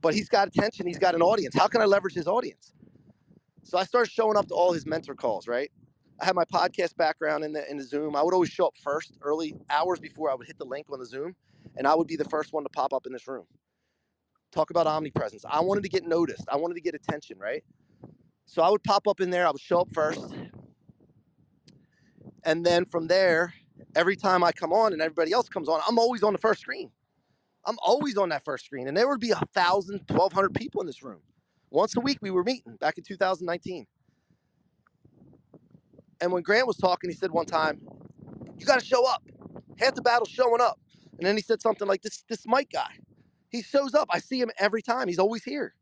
[0.00, 0.86] But he's got attention.
[0.86, 1.54] He's got an audience.
[1.56, 2.74] How can I leverage his audience?
[3.64, 5.70] So I started showing up to all his mentor calls, right?
[6.20, 8.16] I had my podcast background in the in the Zoom.
[8.16, 10.98] I would always show up first, early hours before I would hit the link on
[10.98, 11.34] the Zoom,
[11.76, 13.46] and I would be the first one to pop up in this room.
[14.52, 15.44] Talk about omnipresence.
[15.48, 16.44] I wanted to get noticed.
[16.50, 17.64] I wanted to get attention, right?
[18.46, 19.46] So I would pop up in there.
[19.46, 20.34] I would show up first,
[22.44, 23.54] and then from there,
[23.96, 26.60] every time I come on and everybody else comes on, I'm always on the first
[26.62, 26.90] screen.
[27.66, 30.80] I'm always on that first screen, and there would be a thousand, twelve hundred people
[30.82, 31.20] in this room.
[31.70, 33.86] Once a week, we were meeting back in 2019.
[36.20, 37.80] And when Grant was talking, he said one time,
[38.58, 39.24] "You got to show up.
[39.78, 40.80] Half the battle's showing up."
[41.18, 42.98] And then he said something like, "This this Mike guy,
[43.52, 44.08] he shows up.
[44.10, 45.08] I see him every time.
[45.08, 45.74] He's always here.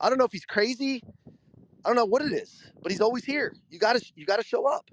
[0.00, 1.02] I don't know if he's crazy.
[1.84, 3.54] I don't know what it is, but he's always here.
[3.70, 4.90] You got to you got to show up."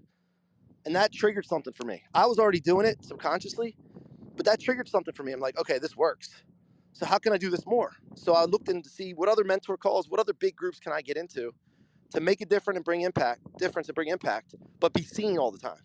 [0.85, 2.03] And that triggered something for me.
[2.13, 3.75] I was already doing it subconsciously,
[4.35, 5.31] but that triggered something for me.
[5.33, 6.43] I'm like, okay, this works.
[6.93, 7.93] So how can I do this more?
[8.15, 10.93] So I looked in to see what other mentor calls, what other big groups can
[10.93, 11.53] I get into
[12.13, 15.51] to make it different and bring impact, difference and bring impact, but be seen all
[15.51, 15.81] the time.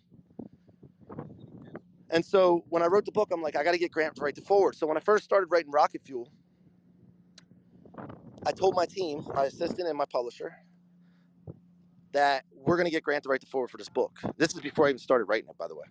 [2.11, 4.23] And so when I wrote the book, I'm like, I got to get Grant to
[4.23, 4.75] write the foreword.
[4.75, 6.31] So when I first started writing Rocket Fuel,
[8.45, 10.55] I told my team, my assistant and my publisher,
[12.13, 14.19] that we're going to get Grant to write the foreword for this book.
[14.37, 15.85] This is before I even started writing it, by the way.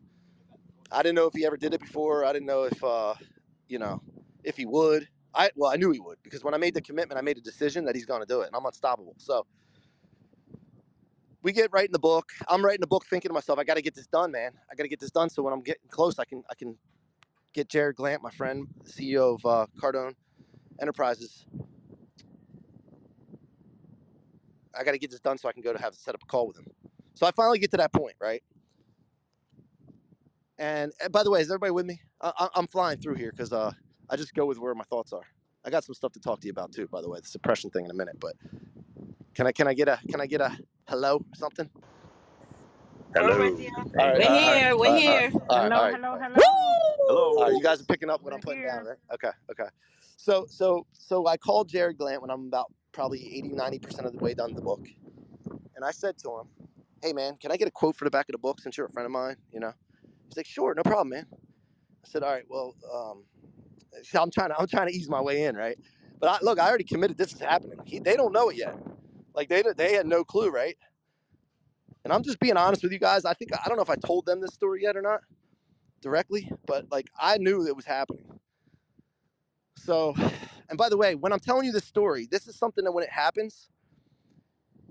[0.90, 2.24] I didn't know if he ever did it before.
[2.24, 3.14] I didn't know if, uh,
[3.68, 4.02] you know,
[4.44, 5.08] if he would.
[5.34, 7.42] I well, I knew he would because when I made the commitment, I made a
[7.42, 9.14] decision that he's going to do it, and I'm unstoppable.
[9.18, 9.46] So
[11.44, 12.32] we get writing the book.
[12.48, 14.52] I'm writing the book, thinking to myself, I got to get this done, man.
[14.72, 15.28] I got to get this done.
[15.28, 16.76] So when I'm getting close, I can I can
[17.52, 20.14] get Jarrod Glandt, my friend, CEO of uh, Cardone
[20.80, 21.44] Enterprises.
[24.76, 26.26] I got to get this done so I can go to have set up a
[26.26, 26.66] call with him.
[27.14, 28.42] So I finally get to that point, right?
[30.58, 32.00] And, and by the way, is everybody with me?
[32.20, 33.70] I, am flying through here because uh,
[34.08, 35.26] I just go with where my thoughts are.
[35.64, 37.70] I got some stuff to talk to you about too, by the way, the suppression
[37.70, 38.18] thing in a minute.
[38.18, 38.34] But
[39.34, 40.56] can I can I get a can I get a
[40.88, 41.70] hello or something?
[43.14, 43.56] Hello.
[43.98, 44.76] All right, We're all right, here.
[44.78, 45.30] We're all right, here.
[45.48, 45.96] all right, Hello, all right.
[45.96, 46.40] hello, hello.
[47.08, 47.38] Hello.
[47.38, 48.68] All right, you guys are picking up what We're I'm putting here.
[48.68, 48.98] down, right?
[49.14, 49.70] Okay, okay.
[50.16, 54.18] So so so I called Jarrod Glandt when I'm about probably 80, 90% of the
[54.18, 54.86] way done the book.
[55.76, 56.48] And I said to him,
[57.02, 58.86] Hey man, can I get a quote for the back of the book since you're
[58.86, 59.36] a friend of mine?
[59.52, 59.72] You know?
[60.26, 61.26] He's like, Sure, no problem, man.
[61.32, 63.24] I said, All right, well, um,
[64.02, 65.78] so I'm trying to I'm trying to ease my way in, right?
[66.20, 67.80] But I, look, I already committed this is happening.
[67.84, 68.76] He, they don't know it yet.
[69.34, 70.76] Like they they had no clue, right?
[72.04, 73.24] And I'm just being honest with you guys.
[73.24, 75.20] I think I don't know if I told them this story yet or not
[76.02, 78.26] directly, but like I knew it was happening.
[79.76, 80.14] So,
[80.68, 83.04] and by the way, when I'm telling you this story, this is something that when
[83.04, 83.70] it happens,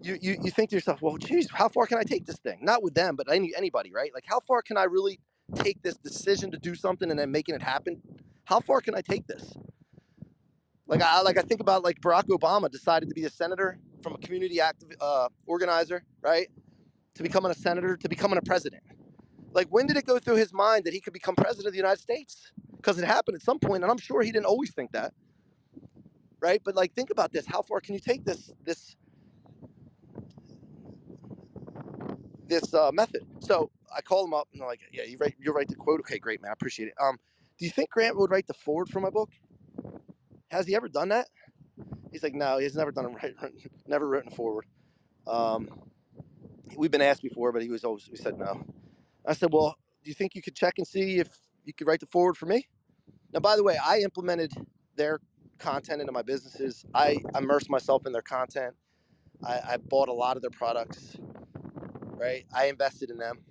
[0.02, 2.60] you you, you think to yourself, well, geez, how far can I take this thing?
[2.62, 4.12] Not with them, but any anybody, right?
[4.14, 5.20] Like how far can I really
[5.56, 8.02] take this decision to do something and then making it happen?
[8.46, 9.54] How far can I take this?
[10.88, 14.16] Like I like I think about like Barack Obama decided to be a senator from
[14.16, 16.50] a community active uh, organizer, right?
[17.16, 18.84] To becoming a senator, to becoming a president.
[19.54, 21.78] Like when did it go through his mind that he could become president of the
[21.80, 22.52] United States?
[22.78, 25.14] Because it happened at some point, and I'm sure he didn't always think that,
[26.42, 26.62] right?
[26.64, 28.96] But like think about this: how far can you take this this
[32.48, 33.26] this uh, method?
[33.42, 36.02] So I call him up and I'm like, yeah, you write you write the quote.
[36.02, 36.96] Okay, great, man, I appreciate it.
[37.02, 37.20] Um,
[37.60, 39.32] do you think Grant would write the foreword for my book?
[40.52, 41.28] Has he ever done that?
[42.12, 43.54] He's like, no, he's never done it right,
[43.88, 44.68] never written foreword.
[45.28, 45.92] Um,
[46.78, 48.66] we've been asked before, but he was always we said no.
[49.28, 51.30] I said, well, do you think you could check and see if
[51.66, 52.68] you could write the foreword for me?
[53.34, 54.54] Now, by the way, I implemented
[54.96, 55.22] their
[55.60, 56.86] content into my businesses.
[56.94, 58.76] I immersed myself in their content.
[59.44, 61.18] I, I bought a lot of their products.
[62.06, 63.46] Right, I invested in them,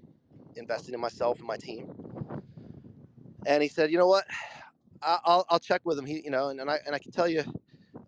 [0.56, 2.06] invested in myself and my team.
[3.46, 4.26] And he said, you know what?
[5.24, 6.06] I'll, I'll check with him.
[6.06, 7.44] He, you know, and, and I and I can tell you,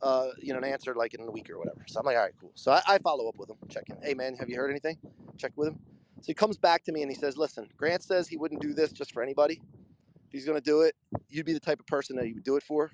[0.05, 1.85] uh, you know, an answer like in a week or whatever.
[1.89, 2.53] So I'm like, all right, cool.
[2.57, 3.99] So I, I follow up with him, check in.
[4.03, 4.99] Hey man, have you heard anything?
[5.39, 5.81] Check with him.
[6.23, 8.75] So he comes back to me and he says, listen, Grant says he wouldn't do
[8.75, 9.63] this just for anybody.
[10.29, 10.97] If he's gonna do it,
[11.31, 12.93] you'd be the type of person that he would do it for.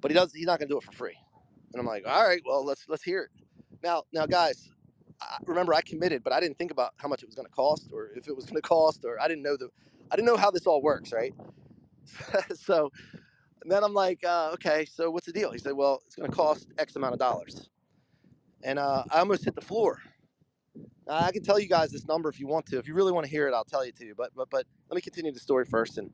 [0.00, 0.32] But he does.
[0.34, 1.18] He's not gonna do it for free.
[1.72, 3.46] And I'm like, all right, well, let's let's hear it.
[3.82, 4.70] Now, now, guys,
[5.20, 7.90] I, remember I committed, but I didn't think about how much it was gonna cost,
[7.92, 9.70] or if it was gonna cost, or I didn't know the,
[10.10, 11.34] I didn't know how this all works, right?
[12.54, 12.90] so
[13.62, 15.52] and then I'm like, uh, okay, so what's the deal?
[15.52, 17.70] He said, well, it's going to cost X amount of dollars.
[18.62, 20.00] And uh, I almost hit the floor.
[21.08, 22.78] I can tell you guys this number if you want to.
[22.78, 24.14] If you really want to hear it, I'll tell you to.
[24.16, 25.98] But but but let me continue the story first.
[25.98, 26.10] And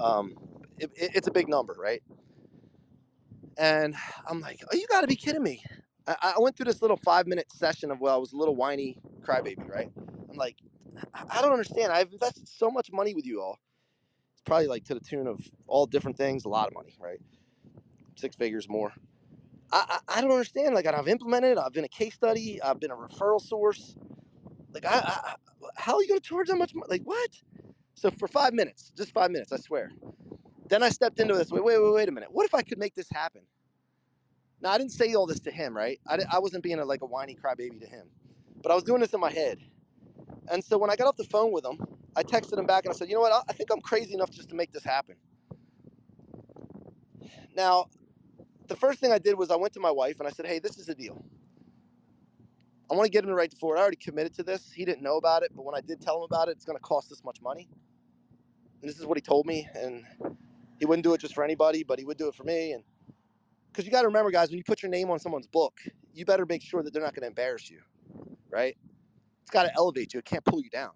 [0.00, 0.34] um,
[0.78, 2.02] it, it- it's a big number, right?
[3.58, 3.94] And
[4.28, 5.62] I'm like, oh, you got to be kidding me.
[6.06, 8.56] I, I went through this little five minute session of, well, I was a little
[8.56, 9.90] whiny crybaby, right?
[10.30, 10.58] I'm like,
[11.14, 11.92] I don't understand.
[11.92, 13.58] I've invested so much money with you all
[14.44, 17.20] probably like to the tune of all different things, a lot of money, right?
[18.16, 18.92] Six figures more.
[19.72, 20.74] I, I, I don't understand.
[20.74, 21.58] Like I've implemented it.
[21.58, 22.62] I've been a case study.
[22.62, 23.96] I've been a referral source.
[24.72, 25.34] Like I, I
[25.76, 26.86] how are you going to charge that much money?
[26.90, 27.30] Like what?
[27.94, 29.92] So for five minutes, just five minutes, I swear.
[30.68, 31.50] Then I stepped into this.
[31.50, 32.30] Wait, wait, wait, wait a minute.
[32.32, 33.42] What if I could make this happen?
[34.60, 36.00] Now I didn't say all this to him, right?
[36.08, 38.08] I, I wasn't being a, like a whiny crybaby to him,
[38.62, 39.58] but I was doing this in my head.
[40.50, 41.78] And so when I got off the phone with him,
[42.16, 43.44] I texted him back and I said, you know what?
[43.48, 45.16] I, think I'm crazy enough just to make this happen.
[47.56, 47.86] Now,
[48.68, 50.58] the first thing I did was I went to my wife and I said, hey,
[50.58, 51.24] this is the deal.
[52.90, 53.78] I want to get him to write the foreword.
[53.78, 54.70] I already committed to this.
[54.72, 56.76] He didn't know about it, but when I did tell him about it, it's going
[56.78, 57.68] to cost this much money.
[58.80, 59.68] And this is what he told me.
[59.74, 60.04] And
[60.78, 62.72] he wouldn't do it just for anybody, but he would do it for me.
[62.72, 62.84] And
[63.68, 65.80] because you got to remember, guys, when you put your name on someone's book,
[66.12, 67.80] you better make sure that they're not going to embarrass you,
[68.50, 68.76] right?
[69.42, 70.18] It's got to elevate you.
[70.20, 70.92] It can't pull you down.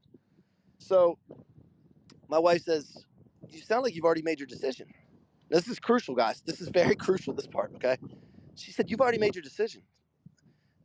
[0.78, 1.18] So
[2.28, 3.06] my wife says,
[3.48, 4.92] "You sound like you've already made your decision."
[5.50, 6.42] This is crucial, guys.
[6.42, 7.34] This is very crucial.
[7.34, 7.98] This part, okay?
[8.56, 9.82] She said, "You've already made your decision."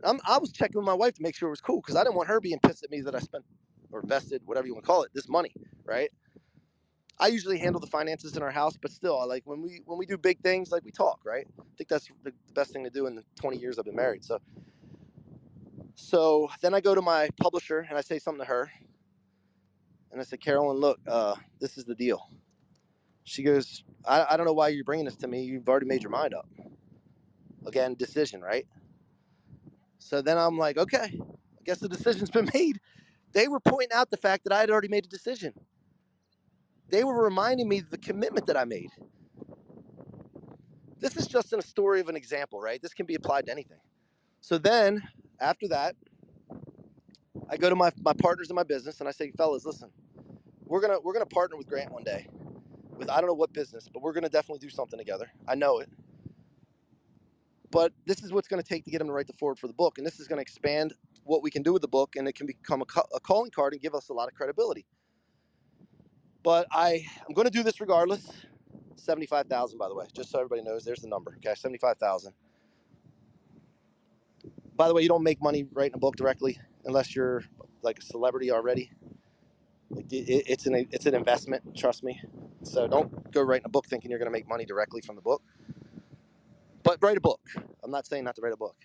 [0.03, 2.03] I'm, I was checking with my wife to make sure it was cool because I
[2.03, 3.45] didn't want her being pissed at me that I spent
[3.91, 5.53] or invested, whatever you want to call it, this money,
[5.85, 6.11] right?
[7.19, 9.97] I usually handle the finances in our house, but still, I like when we when
[9.97, 11.47] we do big things, like we talk, right?
[11.59, 14.23] I think that's the best thing to do in the 20 years I've been married.
[14.25, 14.39] So,
[15.95, 18.71] so then I go to my publisher and I say something to her,
[20.13, 22.29] and I said, Carolyn, look, uh, this is the deal.
[23.23, 25.43] She goes, I, I don't know why you're bringing this to me.
[25.43, 26.47] You've already made your mind up.
[27.65, 28.67] Again, decision, right?
[29.97, 32.79] So then I'm like, okay, I guess the decision's been made.
[33.33, 35.53] They were pointing out the fact that I had already made a decision.
[36.89, 38.89] They were reminding me of the commitment that I made.
[40.99, 42.81] This is just in a story of an example, right?
[42.81, 43.79] This can be applied to anything.
[44.41, 45.01] So then,
[45.39, 45.95] after that,
[47.49, 49.89] I go to my, my partners in my business and I say, fellas, listen,
[50.73, 52.27] we're gonna we're gonna partner with Grant one day.
[52.97, 55.31] With I don't know what business, but we're gonna definitely do something together.
[55.47, 55.89] I know it.
[57.71, 59.67] But this is what's going to take to get him to write the foreword for
[59.67, 62.15] the book, and this is going to expand what we can do with the book,
[62.15, 64.85] and it can become a, a calling card and give us a lot of credibility.
[66.43, 68.29] But I I'm going to do this regardless.
[68.97, 70.85] Seventy-five thousand, by the way, just so everybody knows.
[70.85, 71.35] There's the number.
[71.37, 72.33] Okay, seventy-five thousand.
[74.75, 77.43] By the way, you don't make money writing a book directly unless you're
[77.83, 78.91] like a celebrity already.
[79.97, 81.77] It, it's an it's an investment.
[81.77, 82.21] Trust me.
[82.63, 85.21] So don't go writing a book thinking you're going to make money directly from the
[85.23, 85.43] book.
[86.83, 87.41] But write a book.
[87.83, 88.77] I'm not saying not to write a book.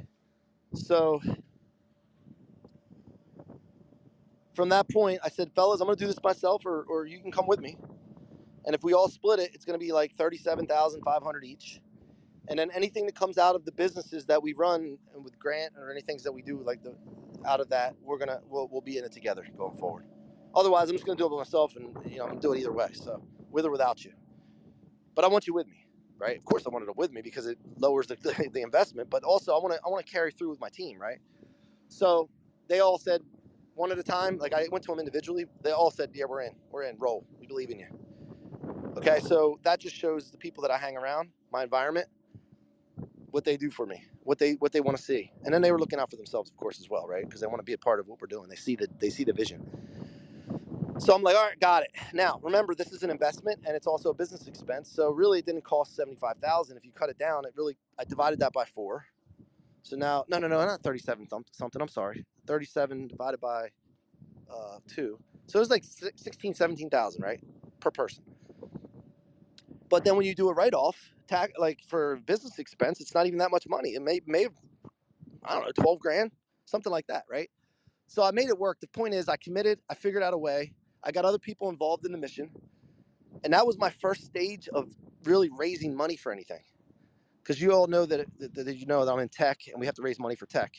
[0.75, 1.21] So
[4.55, 7.21] from that point, I said, fellas, I'm going to do this myself, or, or you
[7.21, 7.79] can come with me.
[8.67, 11.81] And if we all split it, it's going to be like 37,500 each.
[12.49, 15.75] And then anything that comes out of the businesses that we run and with Grant
[15.79, 16.95] or anything that we do like the
[17.47, 20.07] out of that, we're gonna we'll, we'll be in it together going forward.
[20.55, 22.61] Otherwise, I'm just gonna do it by myself, and you know I'm gonna do it
[22.61, 22.89] either way.
[22.95, 24.13] So with or without you.
[25.15, 25.87] But I want you with me,
[26.19, 26.39] right?
[26.39, 29.25] Of course, I wanted it with me because it lowers the, the, the investment, but
[29.25, 31.19] also I want to I want to carry through with my team, right?
[31.89, 32.31] So
[32.69, 33.23] they all said
[33.75, 34.39] one at a time.
[34.39, 35.47] Like I went to them individually.
[35.63, 36.55] They all said, "Yeah, we're in.
[36.71, 36.99] We're in.
[36.99, 37.27] Roll.
[37.41, 37.89] We believe in you."
[38.97, 42.09] Okay, so that just shows the people that I hang around, my environment,
[43.31, 45.73] what they do for me, what they what they want to see, and then they
[45.73, 47.25] were looking out for themselves, of course, as well, right?
[47.25, 48.49] Because they want to be a part of what we're doing.
[48.49, 49.79] They see the they see the vision.
[50.99, 51.93] So I'm like, all right, got it.
[52.15, 54.91] Now remember, this is an investment and it's also a business expense.
[54.91, 56.77] So really, it didn't cost seventy five thousand.
[56.77, 59.07] If you cut it down, it really I divided that by four.
[59.83, 61.83] So now, no, no, no, not thirty seven something.
[61.83, 63.71] I'm sorry, thirty seven divided by
[64.51, 65.19] uh, two.
[65.47, 67.41] So it was like 16, 17,000, right,
[67.81, 68.25] per person.
[69.89, 73.27] But then when you do a write off, tax like for business expense, it's not
[73.27, 73.91] even that much money.
[73.91, 74.49] It may may
[75.45, 76.33] I don't know, twelve grand,
[76.67, 77.51] something like that, right?
[78.09, 78.81] So I made it work.
[78.81, 79.81] The point is, I committed.
[79.91, 80.75] I figured out a way.
[81.09, 82.53] I got other people involved in the mission,
[83.45, 84.95] and that was my first stage of
[85.25, 86.63] really raising money for anything.
[87.43, 89.87] Because you all know that, that, that you know that I'm in tech, and we
[89.87, 90.75] have to raise money for tech.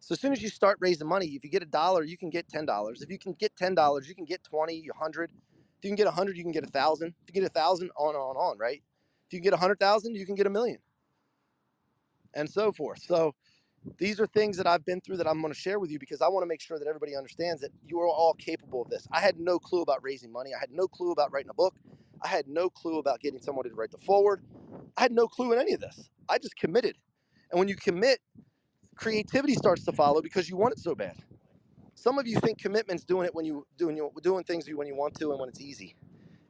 [0.00, 2.30] So as soon as you start raising money, if you get a dollar, you can
[2.30, 3.02] get ten dollars.
[3.02, 5.32] If you can get ten dollars, you can get twenty, a hundred.
[5.78, 7.14] If you can get a hundred, you can get a thousand.
[7.26, 8.82] If you get a thousand, on, on, on, right?
[9.28, 10.78] If you can get a hundred thousand, you can get a million,
[12.34, 13.02] and so forth.
[13.02, 13.34] So
[13.98, 16.22] these are things that I've been through that I'm going to share with you because
[16.22, 19.06] I want to make sure that everybody understands that you are all capable of this.
[19.12, 20.52] I had no clue about raising money.
[20.54, 21.74] I had no clue about writing a book.
[22.22, 24.44] I had no clue about getting somebody to write the foreword.
[24.96, 26.10] I had no clue in any of this.
[26.28, 26.98] I just committed.
[27.50, 28.20] And when you commit,
[28.96, 31.16] creativity starts to follow because you want it so bad.
[31.94, 34.96] Some of you think commitment's doing it when you doing you doing things when you
[34.96, 35.96] want to and when it's easy,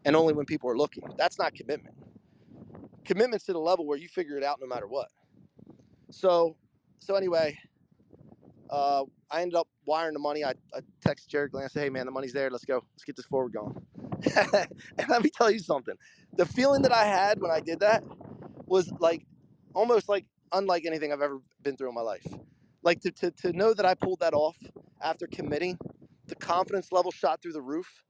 [0.05, 1.05] and only when people are looking.
[1.18, 1.97] That's not commitment.
[3.05, 5.09] Commitment's to the level where you figure it out no matter what.
[6.11, 6.57] So,
[7.01, 7.59] so anyway,
[8.71, 10.45] uh, I ended up wiring the money.
[10.45, 11.71] I, I texted Jarrod Glandt.
[11.71, 12.51] Said, "Hey man, the money's there.
[12.51, 12.85] Let's go.
[12.95, 13.81] Let's get this foreword going."
[14.99, 15.95] and let me tell you something.
[16.37, 18.05] The feeling that I had when I did that
[18.67, 19.27] was like
[19.75, 22.27] almost like unlike anything I've ever been through in my life.
[22.83, 24.57] Like to, to, to know that I pulled that off
[25.03, 25.79] after committing,
[26.27, 28.05] the confidence level shot through the roof.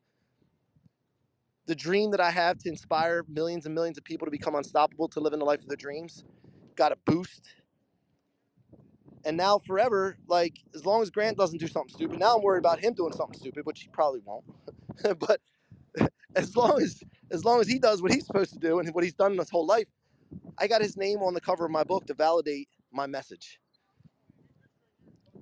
[1.66, 5.08] The dream that I have to inspire millions and millions of people to become unstoppable,
[5.08, 6.24] to live in the life of their dreams,
[6.76, 7.48] got a boost.
[9.24, 12.60] And now forever, like as long as Grant doesn't do something stupid, now I'm worried
[12.60, 14.44] about him doing something stupid, which he probably won't.
[15.18, 15.40] but
[16.36, 19.04] as long as as long as he does what he's supposed to do and what
[19.04, 19.88] he's done his whole life,
[20.58, 23.60] I got his name on the cover of my book to validate my message.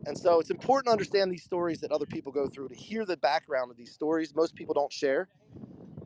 [0.07, 3.05] And so it's important to understand these stories that other people go through, to hear
[3.05, 4.35] the background of these stories.
[4.35, 5.29] Most people don't share,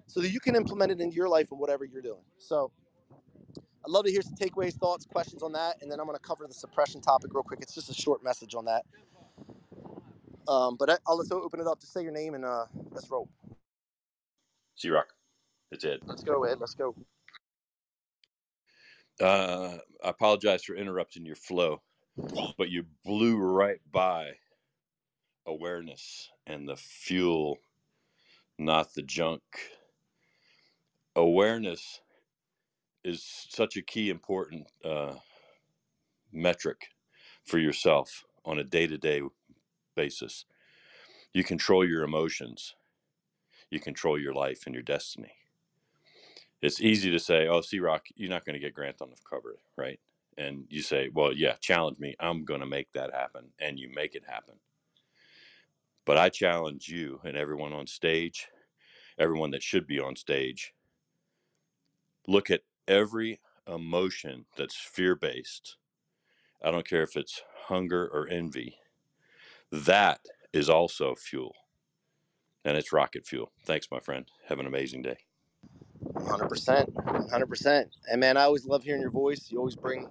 [0.07, 2.23] so that you can implement it into your life and whatever you're doing.
[2.39, 2.73] So
[3.91, 6.23] I'd love to hear some takeaways, thoughts, questions on that, and then I'm going to
[6.23, 7.59] cover the suppression topic real quick.
[7.61, 8.85] It's just a short message on that.
[10.47, 11.81] Um, but I, will let's open it up.
[11.81, 13.29] to say your name and uh, let's roll.
[14.77, 15.09] C Rock.
[15.73, 15.99] It's Ed.
[16.05, 16.61] Let's go, Ed.
[16.61, 16.95] Let's go.
[19.21, 21.83] Uh, I apologize for interrupting your flow,
[22.57, 24.35] but you blew right by
[25.49, 27.59] awareness and the fuel,
[28.57, 29.43] not the junk.
[31.17, 32.01] Awareness
[33.05, 35.15] is such a key important uh,
[36.33, 36.89] metric
[37.45, 39.23] for yourself on a day to day
[39.97, 40.45] basis.
[41.33, 42.75] You control your emotions,
[43.71, 45.33] you control your life and your destiny
[46.63, 49.17] it's easy to say, "Oh, C Rock, you're not going to get Grant on the
[49.29, 49.99] cover, right?"
[50.37, 52.15] And you say, "Well, yeah, challenge me.
[52.21, 54.57] I'm going to make that happen," and you make it happen.
[56.05, 58.49] But I challenge you and everyone on stage,
[59.19, 60.75] everyone that should be on stage.
[62.27, 65.77] Look at every emotion that's fear based.
[66.63, 68.77] I don't care if it's hunger or envy.
[69.71, 70.21] That
[70.53, 71.55] is also fuel.
[72.65, 73.53] And it's rocket fuel.
[73.65, 74.29] Thanks, my friend.
[74.49, 75.19] Have an amazing day.
[76.29, 76.91] Hundred percent,
[77.31, 77.89] hundred percent.
[78.11, 79.51] And man, I always love hearing your voice.
[79.51, 80.09] You always bring,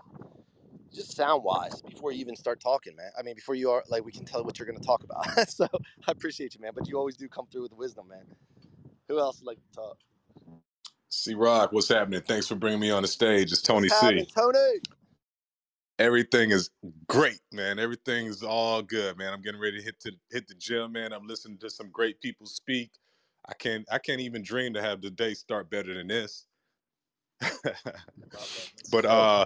[0.94, 3.12] just sound wise before you even start talking, man.
[3.20, 5.50] I mean, before you are like, we can tell what you're going to talk about.
[5.52, 5.68] so
[6.08, 6.72] I appreciate you, man.
[6.74, 8.26] But you always do come through with wisdom, man.
[9.10, 9.98] Who else would like to talk?
[11.20, 12.22] C Rock, what's happening?
[12.22, 13.52] Thanks for bringing me on the stage.
[13.52, 14.26] It's Tony C.
[14.36, 14.82] Tony.
[16.00, 16.72] Everything is
[17.08, 17.80] great, man.
[17.80, 19.34] Everything's all good, man.
[19.34, 21.14] I'm getting ready to hit to hit the gym, man.
[21.14, 22.92] I'm listening to some great people speak.
[23.48, 26.46] I can't I can't even dream to have the day start better than this.
[28.92, 29.46] but uh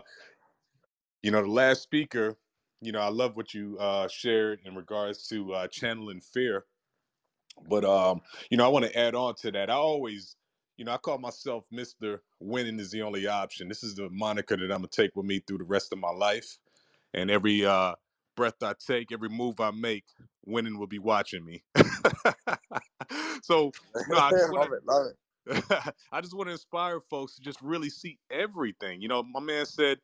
[1.24, 2.38] you know the last speaker,
[2.82, 6.66] you know, I love what you uh shared in regards to uh channeling fear.
[7.68, 9.70] But um, you know, I want to add on to that.
[9.70, 10.36] I always,
[10.78, 12.20] you know, I call myself Mr.
[12.40, 13.68] Winning is the only option.
[13.68, 16.12] This is the moniker that I'm gonna take with me through the rest of my
[16.12, 16.58] life.
[17.14, 17.96] And every uh
[18.36, 20.06] breath I take, every move I make,
[20.46, 21.64] winning will be watching me.
[23.44, 23.72] so
[24.08, 25.94] no, I just wanna, love it, love it.
[26.12, 29.02] I just want to inspire folks to just really see everything.
[29.02, 30.00] You know, my man said,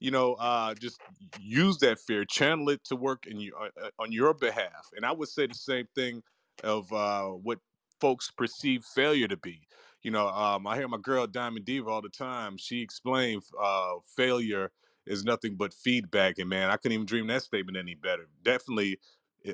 [0.00, 0.98] you know, uh, just
[1.40, 4.90] use that fear, channel it to work in you, uh, uh, on your behalf.
[4.96, 6.22] And I would say the same thing
[6.62, 7.58] of uh, what
[8.00, 9.66] folks perceive failure to be.
[10.04, 12.58] You know, um, I hear my girl Diamond Diva all the time.
[12.58, 14.70] She explained uh, failure
[15.06, 18.28] is nothing but feedback, and man, I couldn't even dream that statement any better.
[18.42, 18.98] Definitely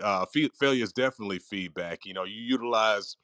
[0.03, 0.26] uh,
[0.59, 2.05] failure is definitely feedback.
[2.05, 3.16] You know, you utilize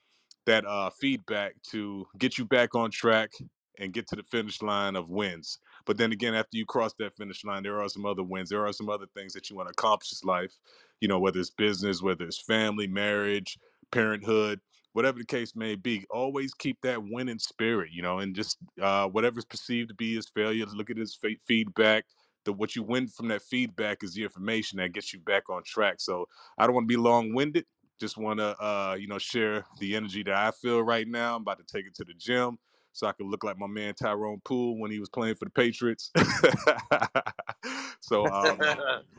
[0.46, 3.32] that uh, feedback to get you back on track
[3.78, 5.58] and get to the finish line of wins.
[5.84, 8.50] But then again, after you cross that finish line, there are some other wins.
[8.50, 10.58] There are some other things that you want to accomplish in life.
[11.00, 13.58] You know, whether it's business, whether it's family, marriage,
[13.90, 14.60] parenthood,
[14.96, 16.06] whatever the case may be.
[16.10, 17.90] Always keep that winning spirit.
[17.92, 21.36] You know, and just uh, whatever's perceived to be as failure, look at his as
[21.46, 22.06] feedback
[22.46, 25.62] the what you win from that feedback is the information that gets you back on
[25.64, 25.96] track.
[25.98, 26.26] So
[26.56, 27.66] I don't want to be long winded.
[28.00, 31.36] Just want to uh, you know share the energy that I feel right now.
[31.36, 32.58] I'm about to take it to the gym
[32.92, 35.50] so I can look like my man Tyrone Poole when he was playing for the
[35.50, 36.10] Patriots.
[38.00, 38.58] so um,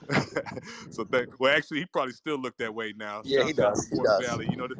[0.90, 3.22] so thank, well actually he probably still look that way now.
[3.24, 3.88] Yeah, he does.
[3.88, 4.26] He does.
[4.26, 4.48] Valley.
[4.50, 4.76] You know, the,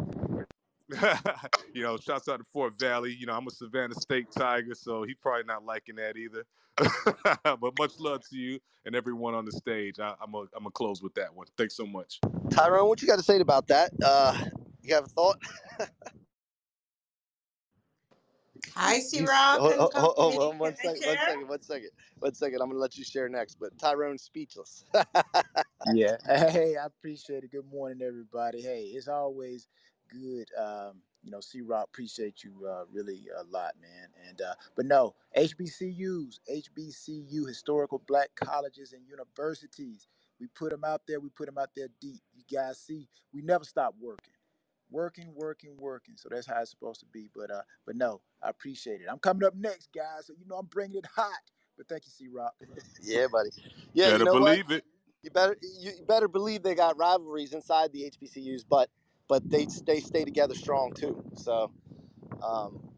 [1.74, 3.14] you know, shouts out to Fort Valley.
[3.14, 6.46] You know, I'm a Savannah State Tiger, so he's probably not liking that either.
[7.44, 10.00] but much love to you and everyone on the stage.
[10.00, 11.48] I, am gonna I'm gonna close with that one.
[11.58, 12.20] Thanks so much,
[12.52, 12.88] Tyrone.
[12.88, 13.92] What you got to say about that?
[14.04, 14.38] Uh,
[14.82, 15.38] you have a thought?
[18.76, 19.60] Hi, C Rock.
[19.60, 22.62] Hold, hold, hold, on one second, one second, one second, one second.
[22.62, 24.86] I'm gonna let you share next, but Tyrone's speechless.
[25.94, 26.18] yeah.
[26.28, 27.52] Hey, I appreciate it.
[27.52, 28.62] Good morning, everybody.
[28.62, 29.68] Hey, it's always
[30.10, 30.50] good.
[30.58, 34.10] Um, you know, C Rock, appreciate you uh, really a lot, man.
[34.28, 40.08] And uh, but no, HBCUs, HBCU, historical black colleges and universities.
[40.40, 41.20] We put them out there.
[41.20, 42.22] We put them out there deep.
[42.36, 44.34] You guys see, we never stop working,
[44.90, 46.16] working, working, working.
[46.16, 47.30] So that's how it's supposed to be.
[47.36, 49.08] But uh, but no, I appreciate it.
[49.12, 50.28] I'm coming up next, guys.
[50.28, 51.32] So you know, I'm bringing it hot.
[51.78, 52.54] But thank you, C Rock.
[53.02, 53.50] Yeah, buddy.
[53.94, 54.42] Yeah, Better you know what?
[54.42, 54.84] believe it.
[55.24, 58.90] You better you you better believe they got rivalries inside the HBCUs, but
[59.28, 61.24] but they they stay together strong too.
[61.36, 61.72] So,
[62.44, 62.90] um,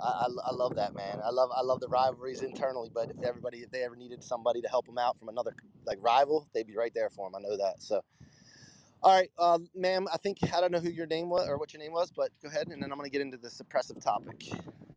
[0.00, 1.20] I, I, I love that man.
[1.24, 2.90] I love I love the rivalries internally.
[2.94, 5.54] But if everybody if they ever needed somebody to help them out from another
[5.86, 7.36] like rival, they'd be right there for them.
[7.36, 7.82] I know that.
[7.82, 8.02] So,
[9.02, 10.08] all right, uh, ma'am.
[10.12, 12.30] I think I don't know who your name was or what your name was, but
[12.42, 14.44] go ahead, and then I'm gonna get into the suppressive topic.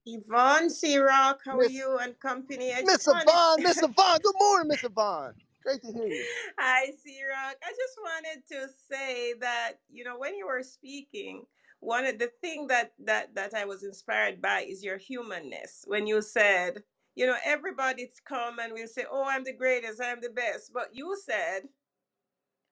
[0.05, 2.73] Yvonne C Rock, how are you and company?
[2.83, 4.19] Miss Yvonne, Miss Yvonne.
[4.23, 5.35] Good morning, Miss Yvonne.
[5.63, 6.25] Great to hear you.
[6.59, 6.85] Hi,
[7.29, 7.57] Rock.
[7.63, 11.43] I just wanted to say that, you know, when you were speaking,
[11.81, 15.85] one of the thing that that that I was inspired by is your humanness.
[15.87, 16.83] When you said,
[17.15, 20.89] you know, everybody's come and will say, "Oh, I'm the greatest, I'm the best," but
[20.95, 21.69] you said,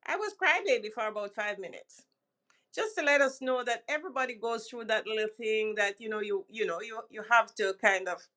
[0.05, 2.03] "I was crybaby for about five minutes."
[2.75, 6.21] Just to let us know that everybody goes through that little thing that you know
[6.21, 8.27] you you know you you have to kind of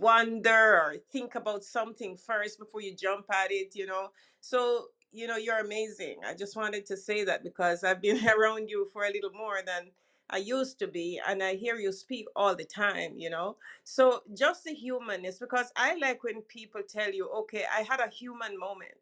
[0.00, 4.10] wonder or think about something first before you jump at it, you know.
[4.40, 6.20] So, you know, you're amazing.
[6.26, 9.60] I just wanted to say that because I've been around you for a little more
[9.64, 9.90] than
[10.30, 13.58] I used to be, and I hear you speak all the time, you know.
[13.84, 18.08] So, just the humanness, because I like when people tell you, okay, I had a
[18.08, 19.01] human moment.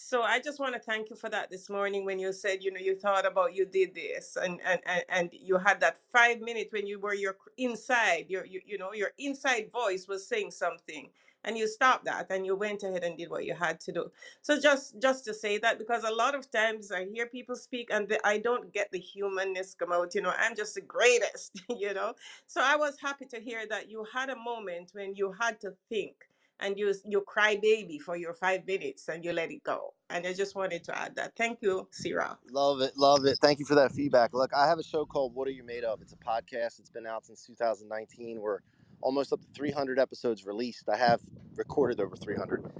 [0.00, 2.70] So I just want to thank you for that this morning when you said, you
[2.70, 6.40] know, you thought about you did this and and and, and you had that five
[6.40, 10.52] minutes when you were your inside, your you, you know, your inside voice was saying
[10.52, 11.10] something
[11.44, 14.10] and you stopped that and you went ahead and did what you had to do.
[14.40, 17.88] So just just to say that because a lot of times I hear people speak
[17.92, 21.60] and the, I don't get the humanness come out, you know, I'm just the greatest,
[21.68, 22.14] you know.
[22.46, 25.74] So I was happy to hear that you had a moment when you had to
[25.88, 26.14] think
[26.60, 29.94] and you you cry baby for your five minutes and you let it go.
[30.10, 31.34] And I just wanted to add that.
[31.36, 32.38] Thank you, Sira.
[32.50, 33.38] Love it, love it.
[33.40, 34.34] Thank you for that feedback.
[34.34, 36.80] Look, I have a show called "What Are You Made Of." It's a podcast.
[36.80, 38.40] It's been out since 2019.
[38.40, 38.60] We're
[39.00, 40.88] almost up to 300 episodes released.
[40.88, 41.20] I have
[41.56, 42.72] recorded over 300.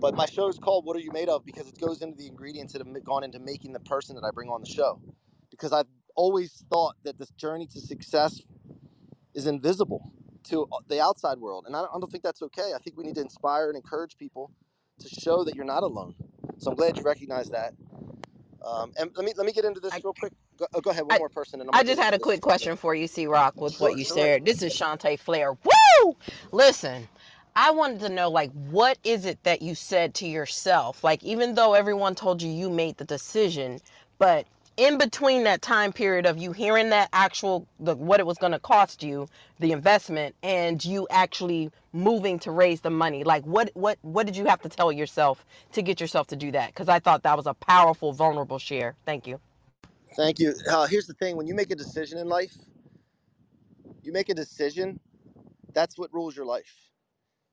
[0.00, 2.26] But my show is called "What Are You Made Of" because it goes into the
[2.26, 5.00] ingredients that have gone into making the person that I bring on the show.
[5.50, 5.86] Because I've
[6.16, 8.42] always thought that this journey to success
[9.34, 10.12] is invisible
[10.44, 12.72] to the outside world, and I don't, I don't think that's okay.
[12.74, 14.50] I think we need to inspire and encourage people
[15.00, 16.14] to show that you're not alone.
[16.58, 17.74] So I'm glad you recognize that.
[18.64, 20.32] Um, and let me let me get into this I, real quick.
[20.56, 22.40] Go, oh, go ahead, one I, more person, and I'm I just had a quick
[22.40, 24.16] question for you, C Rock, with what you sure.
[24.16, 24.44] shared.
[24.44, 25.52] This is Shantae Flair.
[25.52, 26.16] Woo!
[26.52, 27.08] Listen,
[27.56, 31.04] I wanted to know, like, what is it that you said to yourself?
[31.04, 33.80] Like, even though everyone told you you made the decision,
[34.18, 34.46] but
[34.76, 38.52] in between that time period of you hearing that actual the what it was going
[38.52, 39.28] to cost you
[39.60, 44.36] the investment and you actually moving to raise the money like what what what did
[44.36, 47.36] you have to tell yourself to get yourself to do that because i thought that
[47.36, 49.40] was a powerful vulnerable share thank you
[50.16, 50.54] Thank you.
[50.70, 52.56] Uh, here's the thing: when you make a decision in life,
[54.02, 55.00] you make a decision.
[55.74, 56.90] That's what rules your life.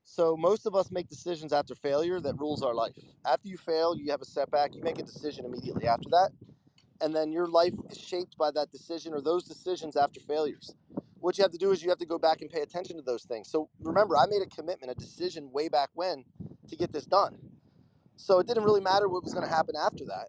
[0.06, 2.98] So most of us make decisions after failure that rules our life.
[3.26, 4.76] After you fail, you have a setback.
[4.76, 6.32] You make a decision immediately after that,
[7.02, 10.76] and then your life is shaped by that decision or those decisions after failures.
[11.20, 13.04] What you have to do is you have to go back and pay attention to
[13.04, 13.50] those things.
[13.50, 16.26] So remember, I made a commitment, a decision way back when
[16.70, 17.38] to get this done.
[18.18, 20.28] So it didn't really matter what was going to happen after that.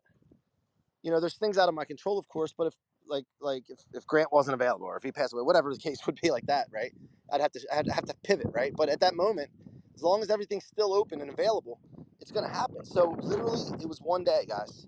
[1.03, 2.75] You know, there's things out of my control, of course, but if
[3.07, 5.99] like like if, if Grant wasn't available or if he passed away, whatever the case
[6.07, 6.93] would be like that, right?
[7.33, 8.73] I'd have to I'd have to pivot, right?
[8.77, 9.51] But at that moment,
[9.95, 11.81] as long as everything's still open and available,
[12.21, 12.85] it's going to happen.
[12.85, 14.87] So literally, it was one day, guys.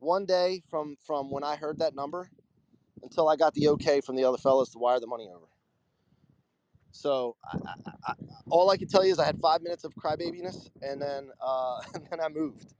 [0.00, 2.30] One day from from when I heard that number
[3.02, 5.46] until I got the okay from the other fellas to wire the money over.
[6.92, 8.14] So I, I, I,
[8.50, 11.80] all I can tell you is I had five minutes of crybabiness, and then uh,
[11.94, 12.74] and then I moved.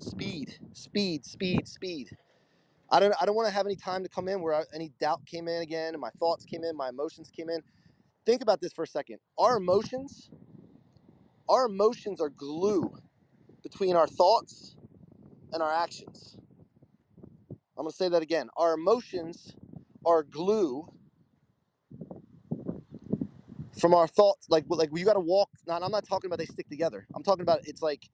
[0.00, 2.10] Speed, speed, speed, speed.
[2.90, 5.26] I don't I don't want to have any time to come in where any doubt
[5.26, 7.62] came in again, and my thoughts came in, my emotions came in.
[8.26, 9.18] Think about this for a second.
[9.38, 10.30] Our emotions,
[11.48, 12.94] our emotions are glue
[13.62, 14.76] between our thoughts
[15.52, 16.38] and our actions.
[17.78, 18.50] I'm gonna say that again.
[18.56, 19.54] Our emotions
[20.06, 20.88] are glue
[23.80, 24.48] from our thoughts.
[24.50, 25.50] Like like you got to walk.
[25.66, 27.06] Not I'm not talking about they stick together.
[27.14, 28.08] I'm talking about it's like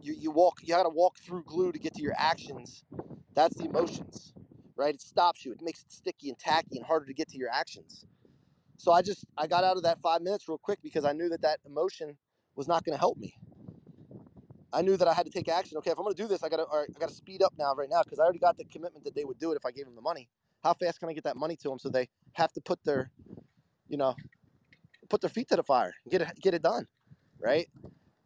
[0.00, 0.60] you you walk.
[0.62, 2.84] You got to walk through glue to get to your actions.
[3.34, 4.34] That's the emotions,
[4.76, 4.94] right?
[4.94, 5.52] It stops you.
[5.52, 8.06] It makes it sticky and tacky and harder to get to your actions.
[8.78, 11.30] So I just I got out of that five minutes real quick because I knew
[11.30, 12.16] that that emotion
[12.56, 13.34] was not going to help me.
[14.72, 15.78] I knew that I had to take action.
[15.78, 17.54] Okay, if I'm going to do this, I got to I got to speed up
[17.58, 19.66] now right now because I already got the commitment that they would do it if
[19.66, 20.28] I gave them the money.
[20.64, 23.10] How fast can I get that money to them so they have to put their,
[23.88, 24.16] you know,
[25.08, 26.88] put their feet to the fire, and get it get it done,
[27.40, 27.68] right?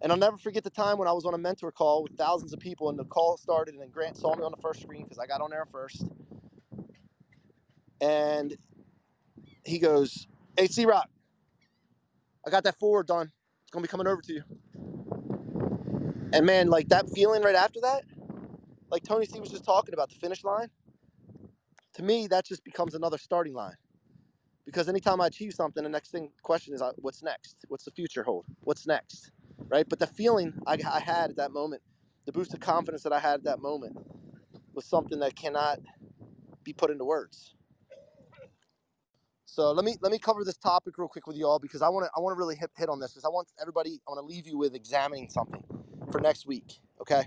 [0.03, 2.53] And I'll never forget the time when I was on a mentor call with thousands
[2.53, 5.05] of people, and the call started, and then Grant saw me on the first screen
[5.05, 6.05] because I got on there first,
[8.01, 8.57] and
[9.64, 10.28] he goes,
[10.59, 11.11] "Hey, C Rock,
[12.47, 13.32] I got that foreword done.
[13.62, 14.44] It's gonna be coming over to you.
[16.33, 18.05] And man, like that feeling right after that,
[18.91, 20.70] like Tony C was just talking about the finish line.
[21.95, 23.77] To me, that just becomes another starting line.
[24.66, 27.64] Because anytime I achieve something, the next thing question is, uh, what's next?
[27.68, 28.47] What's the future hold?
[28.62, 29.33] What's next?
[29.68, 29.89] Right?
[29.89, 31.83] But the feeling I, I had at that moment,
[32.27, 33.99] the boost of confidence that I had at that moment,
[34.74, 35.81] was something that cannot
[36.64, 37.55] be put into words.
[39.47, 41.89] So let me let me cover this topic real quick with you all because I
[41.89, 44.12] want to I want to really hit, hit on this because I want everybody I
[44.12, 45.62] want to leave you with examining something
[46.12, 46.80] for next week.
[47.00, 47.24] Okay.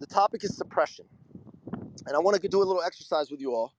[0.00, 1.06] The topic is suppression,
[2.06, 3.74] and I want to do a little exercise with you all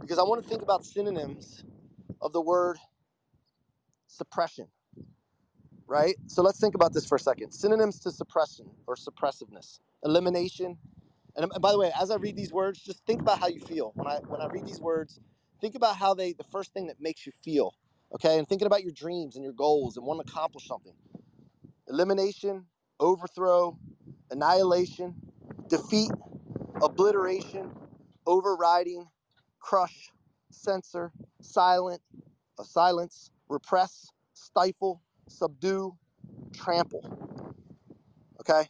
[0.00, 1.64] because I want to think about synonyms
[2.22, 2.78] of the word
[4.06, 4.68] suppression.
[5.86, 6.16] Right.
[6.26, 7.52] So let's think about this for a second.
[7.52, 10.78] Synonyms to suppression or suppressiveness: elimination.
[11.36, 13.92] And, by the way, as I read these words, just think about how you feel
[13.96, 15.20] when I when I read these words
[15.60, 17.74] think about how they the first thing that makes you feel
[18.14, 20.94] okay and thinking about your dreams and your goals and wanting to accomplish something
[21.88, 22.66] elimination
[23.00, 23.78] overthrow
[24.30, 25.14] annihilation
[25.68, 26.10] defeat
[26.82, 27.70] obliteration
[28.26, 29.06] overriding
[29.60, 30.10] crush
[30.50, 32.00] censor silent
[32.58, 35.96] uh, silence repress stifle subdue
[36.52, 37.28] trample.
[38.40, 38.68] Okay?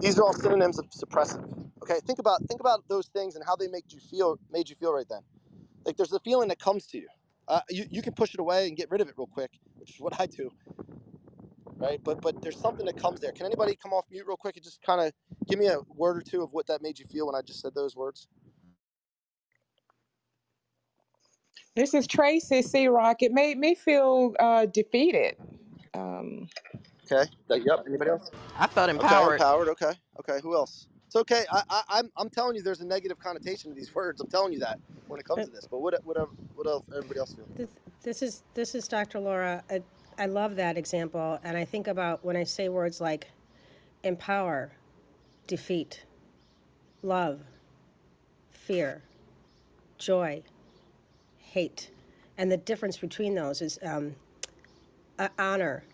[0.00, 1.44] These are all synonyms of suppressive.
[1.82, 2.00] Okay?
[2.06, 4.92] Think about think about those things and how they make you feel made you feel
[4.92, 5.22] right then.
[5.84, 7.08] Like there's a feeling that comes to you.
[7.48, 9.94] Uh, you you can push it away and get rid of it real quick, which
[9.94, 10.50] is what I do.
[11.80, 13.32] Right, but but there's something that comes there.
[13.32, 15.12] Can anybody come off mute real quick and just kind of
[15.48, 17.62] give me a word or two of what that made you feel when I just
[17.62, 18.28] said those words?
[21.76, 22.88] This is Tracy C.
[22.88, 23.22] Rock.
[23.22, 25.36] It made me feel uh, defeated.
[25.94, 26.48] Um,
[27.10, 27.30] Okay.
[27.48, 27.84] That, yep.
[27.88, 28.30] Anybody else?
[28.58, 28.98] I felt Okay.
[28.98, 29.34] empowered.
[29.40, 29.68] Empowered.
[29.70, 29.92] Okay.
[30.20, 30.40] Okay.
[30.42, 30.88] Who else?
[31.06, 31.44] It's okay.
[31.50, 34.20] I, I I'm I'm telling you, there's a negative connotation to these words.
[34.20, 34.78] I'm telling you that
[35.08, 35.66] when it comes to this.
[35.68, 36.16] But what what
[36.54, 36.84] what else?
[36.94, 37.48] Everybody else feel?
[37.56, 37.70] This,
[38.04, 39.18] this is this is Dr.
[39.18, 39.62] Laura.
[40.20, 43.28] I, love that example, and I think about when I say words like
[44.04, 44.70] empower,
[45.46, 46.04] defeat,
[47.02, 47.40] love,
[48.50, 49.02] fear,
[49.98, 50.42] joy,
[51.38, 51.90] hate,
[52.36, 54.14] and the difference between those is um,
[55.38, 55.84] honor,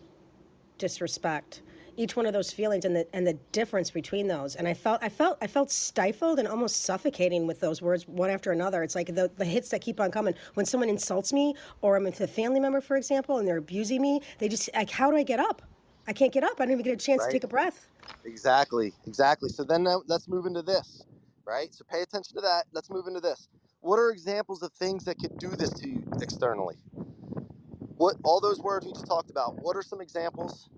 [0.77, 1.61] disrespect.
[1.97, 5.01] Each one of those feelings and the and the difference between those, and I felt
[5.01, 8.83] I felt I felt stifled and almost suffocating with those words one after another.
[8.83, 10.35] It's like the the hits that keep on coming.
[10.53, 13.99] When someone insults me, or I'm with a family member, for example, and they're abusing
[14.01, 15.63] me, they just like, how do I get up?
[16.07, 16.61] I can't get up.
[16.61, 17.87] I don't even get a chance to take a breath.
[18.23, 19.49] Exactly, exactly.
[19.49, 21.03] So then let's move into this,
[21.45, 21.73] right?
[21.73, 22.65] So pay attention to that.
[22.71, 23.49] Let's move into this.
[23.81, 26.75] What are examples of things that could do this to you externally?
[27.97, 29.55] What all those words we just talked about?
[29.63, 30.69] What are some examples?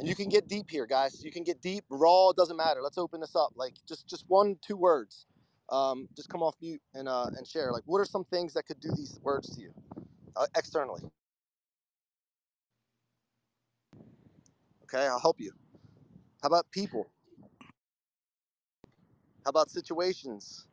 [0.00, 1.22] And you can get deep here, guys.
[1.22, 2.32] You can get deep, raw.
[2.32, 2.80] Doesn't matter.
[2.82, 3.52] Let's open this up.
[3.56, 5.26] Like just just one, two words.
[5.70, 7.70] Um, just come off mute and uh, and share.
[7.70, 9.74] Like, what are some things that could do these words to you
[10.36, 11.02] uh, externally?
[14.84, 15.52] Okay, I'll help you.
[16.42, 17.10] How about people?
[19.44, 20.66] How about situations?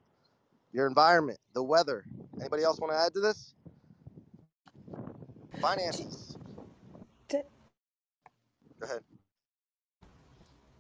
[0.74, 2.06] Your environment, the weather.
[2.40, 3.56] Anybody else want to add to this?
[5.62, 6.38] Finances.
[8.80, 9.02] Go ahead.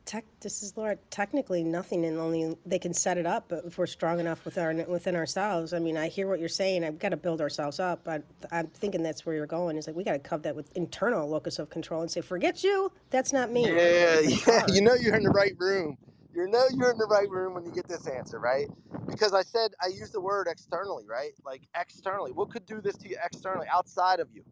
[0.07, 0.95] Tech, this is Laura.
[1.09, 3.49] Technically, nothing, and only they can set it up.
[3.49, 6.47] But if we're strong enough with our within ourselves, I mean, I hear what you're
[6.47, 6.85] saying.
[6.85, 8.05] I've got to build ourselves up.
[8.05, 9.77] But I'm thinking that's where you're going.
[9.77, 12.63] Is like we got to cover that with internal locus of control and say, "Forget
[12.63, 12.89] you.
[13.09, 14.65] That's not me." Yeah, It's yeah.
[14.69, 15.97] You know you're in the right room.
[16.33, 18.67] You know you're in the right room when you get this answer, right?
[19.07, 21.31] Because I said I use the word externally, right?
[21.43, 22.31] Like externally.
[22.31, 24.43] What could do this to you externally, outside of you,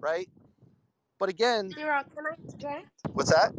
[0.00, 0.28] right?
[1.18, 2.86] But again, Zero, can I interject?
[3.12, 3.52] what's that?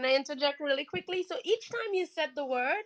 [0.00, 1.22] Can I interject really quickly?
[1.22, 2.84] So each time you said the word,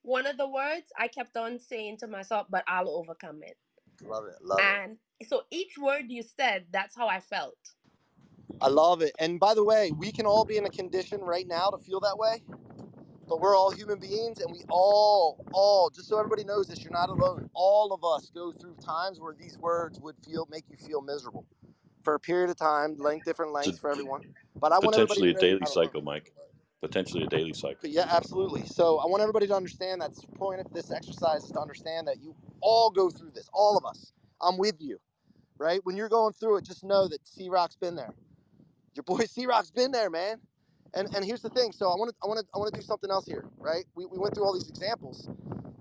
[0.00, 3.58] one of the words, I kept on saying to myself, but I'll overcome it.
[4.02, 4.36] Love it.
[4.40, 4.64] Love it.
[4.64, 4.96] And
[5.28, 7.58] so each word you said, that's how I felt.
[8.62, 9.12] I love it.
[9.18, 12.00] And by the way, we can all be in a condition right now to feel
[12.00, 12.42] that way,
[13.28, 16.90] but we're all human beings and we all, all, just so everybody knows this, you're
[16.90, 17.50] not alone.
[17.52, 21.44] All of us go through times where these words would feel, make you feel miserable
[22.02, 24.22] for a period of time, length, different lengths for everyone.
[24.58, 26.32] But I want everybody potentially a daily cycle, Mike.
[26.82, 27.88] Potentially a daily cycle.
[27.88, 28.66] Yeah, absolutely.
[28.66, 32.06] So I want everybody to understand that the point of this exercise is to understand
[32.08, 34.12] that you all go through this, all of us.
[34.40, 34.98] I'm with you,
[35.58, 35.80] right?
[35.84, 38.12] When you're going through it, just know that C Rock's been there.
[38.94, 40.40] Your boy C Rock's been there, man.
[40.94, 41.72] And and here's the thing.
[41.72, 43.84] So I want to I want to I want to do something else here, right?
[43.94, 45.28] We, we went through all these examples.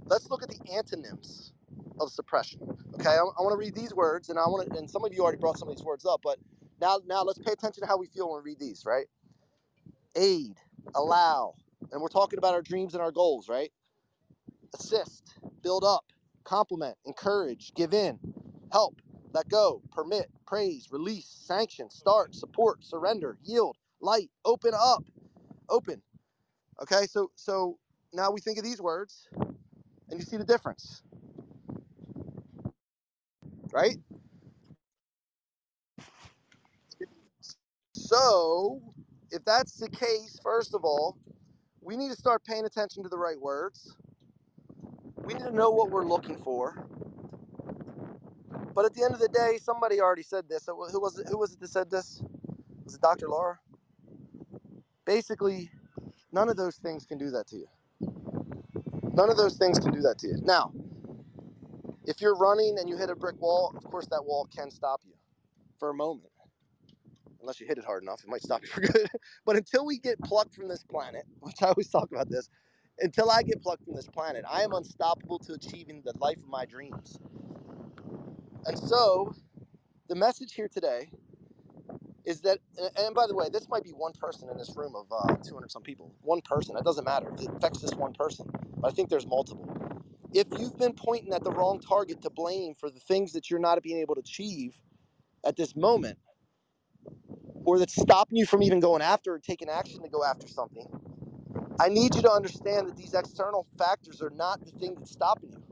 [0.05, 1.53] Let's look at the antonyms
[1.99, 2.61] of suppression.
[2.95, 4.77] Okay, I, I want to read these words, and I want to.
[4.77, 6.39] And some of you already brought some of these words up, but
[6.81, 9.07] now now let's pay attention to how we feel when we read these, right?
[10.15, 10.57] Aid,
[10.95, 11.55] allow,
[11.91, 13.71] and we're talking about our dreams and our goals, right?
[14.75, 16.13] Assist, build up,
[16.43, 18.19] compliment, encourage, give in,
[18.71, 19.01] help,
[19.33, 25.05] let go, permit, praise, release, sanction, start, support, surrender, yield, light, open up,
[25.69, 26.01] open.
[26.81, 27.79] Okay, so so
[28.13, 29.29] now we think of these words,
[30.09, 31.03] and you see the difference,
[33.73, 33.97] right?
[37.93, 38.94] So
[39.32, 41.17] if that's the case, first of all,
[41.82, 43.95] we need to start paying attention to the right words.
[45.17, 46.88] We need to know what we're looking for.
[48.76, 50.67] But at the end of the day, somebody already said this.
[50.67, 51.28] Who was it?
[51.30, 52.23] Who was it that said this?
[52.86, 53.30] Was it Dr.
[53.30, 53.59] Laura?
[55.05, 55.69] Basically,
[56.32, 57.67] none of those things can do that to you.
[59.13, 60.38] None of those things can do that to you.
[60.43, 60.73] Now,
[62.05, 65.01] if you're running and you hit a brick wall, of course that wall can stop
[65.05, 65.13] you
[65.80, 66.30] for a moment.
[67.45, 69.07] Unless you hit it hard enough, it might stop you for good.
[69.45, 72.49] but until we get plucked from this planet, which I always talk about this,
[72.99, 76.47] until I get plucked from this planet, I am unstoppable to achieving the life of
[76.47, 77.19] my dreams.
[78.65, 79.35] And so,
[80.07, 81.11] the message here today
[82.25, 82.57] is that,
[82.97, 85.71] and by the way, this might be one person in this room of uh, 200
[85.71, 86.11] some people.
[86.23, 86.75] One person.
[86.77, 87.31] It doesn't matter.
[87.39, 88.49] It affects this one person.
[88.77, 89.71] But I think there's multiple.
[90.33, 93.59] If you've been pointing at the wrong target to blame for the things that you're
[93.59, 94.81] not being able to achieve
[95.45, 96.17] at this moment,
[97.66, 100.88] or that's stopping you from even going after or taking action to go after something,
[101.80, 105.51] I need you to understand that these external factors are not the thing that's stopping
[105.51, 105.63] you.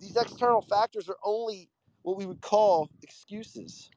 [0.00, 1.70] These external factors are only
[2.02, 3.90] what we would call excuses.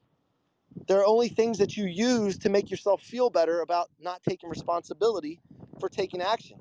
[0.87, 5.41] They're only things that you use to make yourself feel better about not taking responsibility
[5.79, 6.57] for taking action.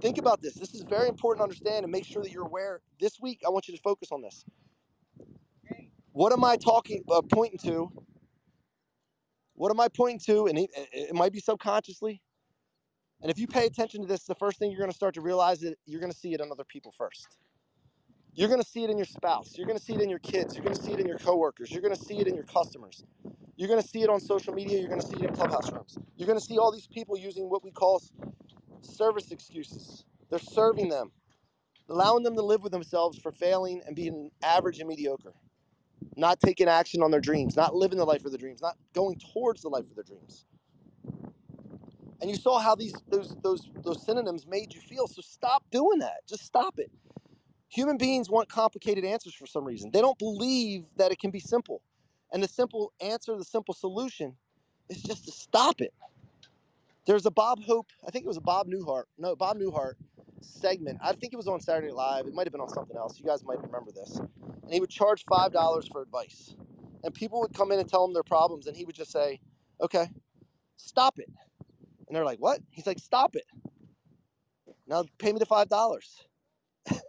[0.00, 0.54] Think about this.
[0.54, 2.80] This is very important to understand and make sure that you're aware.
[3.00, 4.44] This week, I want you to focus on this.
[6.12, 7.92] What am I talking, uh, pointing to?
[9.56, 10.46] What am I pointing to?
[10.46, 12.22] And it, might be subconsciously.
[13.22, 15.22] And if you pay attention to this, the first thing you're going to start to
[15.22, 17.38] realize that you're going to see it in other people first.
[18.34, 19.54] You're going to see it in your spouse.
[19.56, 20.54] You're going to see it in your kids.
[20.54, 21.70] You're going to see it in your coworkers.
[21.70, 23.02] You're going to see it in your customers.
[23.56, 24.78] You're going to see it on social media.
[24.78, 25.98] You're going to see it in clubhouse rooms.
[26.16, 28.02] You're going to see all these people using what we call
[28.82, 30.04] service excuses.
[30.28, 31.12] They're serving them,
[31.88, 35.32] allowing them to live with themselves for failing and being average and mediocre,
[36.16, 39.20] not taking action on their dreams, not living the life of their dreams, not going
[39.32, 40.46] towards the life of their dreams.
[42.20, 45.06] And you saw how these those those those synonyms made you feel.
[45.08, 46.26] So stop doing that.
[46.28, 46.90] Just stop it.
[47.68, 49.90] Human beings want complicated answers for some reason.
[49.92, 51.82] They don't believe that it can be simple.
[52.32, 54.36] And the simple answer, the simple solution
[54.88, 55.94] is just to stop it.
[57.06, 59.94] There's a Bob Hope, I think it was a Bob Newhart, no, Bob Newhart
[60.40, 60.98] segment.
[61.02, 62.26] I think it was on Saturday Live.
[62.26, 63.18] It might have been on something else.
[63.18, 64.16] You guys might remember this.
[64.18, 66.56] And he would charge $5 for advice.
[67.04, 69.40] And people would come in and tell him their problems, and he would just say,
[69.80, 70.08] okay,
[70.76, 71.28] stop it.
[72.08, 72.60] And they're like, what?
[72.70, 73.44] He's like, stop it.
[74.86, 75.68] Now pay me the $5.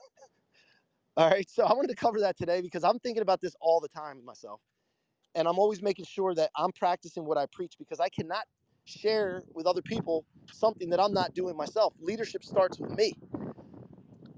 [1.17, 3.79] All right, so I wanted to cover that today because I'm thinking about this all
[3.79, 4.61] the time myself.
[5.35, 8.45] And I'm always making sure that I'm practicing what I preach because I cannot
[8.87, 11.93] share with other people something that I'm not doing myself.
[11.99, 13.13] Leadership starts with me.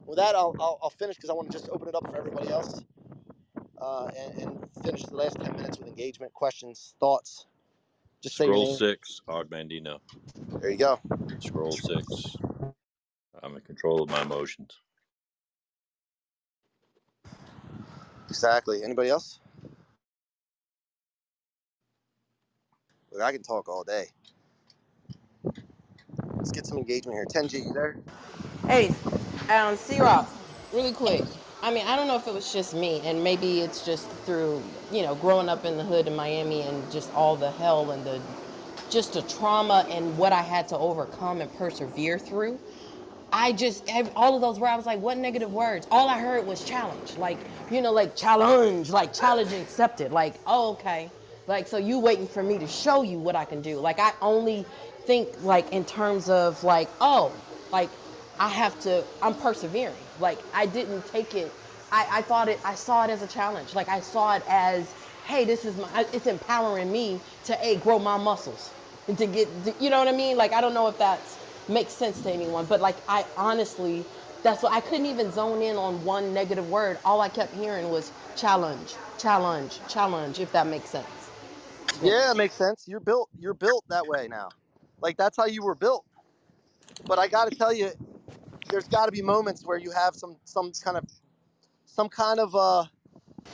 [0.05, 2.17] With that, I'll, I'll, I'll finish because I want to just open it up for
[2.17, 2.83] everybody else
[3.81, 7.47] uh, and, and, finish the last 10 minutes with engagement, questions, thoughts.
[8.21, 9.99] Just say Scroll six, Og Mandino.
[10.61, 10.99] There you go.
[11.39, 12.35] Scroll six.
[13.43, 14.79] I'm in control of my emotions.
[18.29, 18.83] Exactly.
[18.83, 19.39] Anybody else?
[23.11, 24.05] Look, I can talk all day.
[26.39, 27.25] Let's get some engagement here.
[27.25, 27.97] Tenji, you there?
[28.65, 28.95] Hey,
[29.53, 30.29] um, C Rock,
[30.71, 31.23] really quick.
[31.61, 34.63] I mean, I don't know if it was just me, and maybe it's just through,
[34.89, 38.05] you know, growing up in the hood in Miami and just all the hell and
[38.05, 38.21] the
[38.89, 42.57] just the trauma and what I had to overcome and persevere through.
[43.33, 44.71] I just all of those words.
[44.71, 45.87] I was like, what negative words?
[45.91, 47.37] All I heard was challenge, like
[47.69, 50.13] you know, like challenge, like challenge accepted.
[50.13, 51.11] Like, oh, okay,
[51.47, 53.77] like so you waiting for me to show you what I can do.
[53.77, 54.65] Like I only
[55.05, 57.31] think like in terms of like, oh,
[57.71, 57.89] like
[58.39, 59.03] I have to.
[59.21, 59.95] I'm persevering.
[60.19, 61.51] Like I didn't take it.
[61.91, 62.59] I, I thought it.
[62.63, 63.73] I saw it as a challenge.
[63.73, 64.91] Like I saw it as,
[65.25, 66.05] hey, this is my.
[66.13, 68.71] It's empowering me to a grow my muscles
[69.07, 69.47] and to get.
[69.79, 70.37] You know what I mean?
[70.37, 71.19] Like I don't know if that
[71.67, 72.65] makes sense to anyone.
[72.65, 74.05] But like I honestly,
[74.43, 76.97] that's what I couldn't even zone in on one negative word.
[77.03, 80.39] All I kept hearing was challenge, challenge, challenge.
[80.39, 81.07] If that makes sense.
[82.01, 82.85] Yeah, it makes sense.
[82.87, 83.29] You're built.
[83.37, 84.49] You're built that way now.
[85.01, 86.05] Like that's how you were built.
[87.05, 87.91] But I got to tell you,
[88.69, 91.05] there's got to be moments where you have some some kind of
[91.85, 92.85] some kind of uh,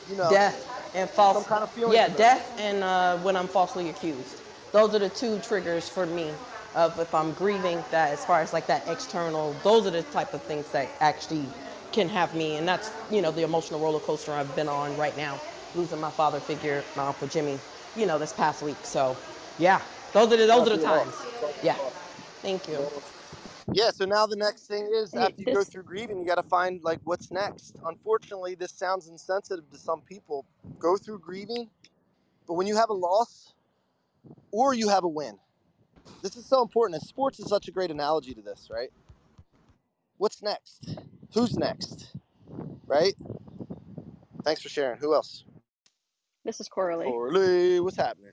[0.10, 1.38] you know, death and false.
[1.38, 1.94] Some kind of feeling.
[1.94, 4.42] Yeah, death and uh, when I'm falsely accused.
[4.72, 6.32] Those are the two triggers for me
[6.76, 10.34] of if I'm grieving that as far as like that external, those are the type
[10.34, 11.46] of things that actually
[11.94, 12.58] can have me.
[12.58, 15.40] And that's, you know, the emotional roller coaster I've been on right now,
[15.76, 17.58] losing my father figure, my Uncle Jimmy,
[17.96, 18.76] you know, this past week.
[18.84, 19.16] So
[19.58, 19.82] Yeah,
[20.12, 21.25] those are the those are the Talk to you times.
[21.46, 21.54] All.
[21.54, 21.78] Talk to you Yeah,
[22.42, 22.88] thank you.
[23.74, 26.36] Yeah, so now the next thing is Hey, after you go through grieving, you got
[26.36, 27.78] to find like what's next.
[27.86, 30.46] Unfortunately, this sounds insensitive to some people.
[30.80, 31.70] Go through grieving,
[32.48, 33.54] but when you have a loss
[34.52, 35.38] or you have a win,
[36.22, 37.02] this is so important.
[37.02, 38.90] And sports is such a great analogy to this, right?
[40.18, 40.98] What's next?
[41.34, 42.14] Who's next?
[42.86, 43.16] Right?
[44.44, 45.00] Thanks for sharing.
[45.00, 45.44] Who else?
[46.46, 47.08] this is Coralie.
[47.08, 48.32] Orly, what's happening?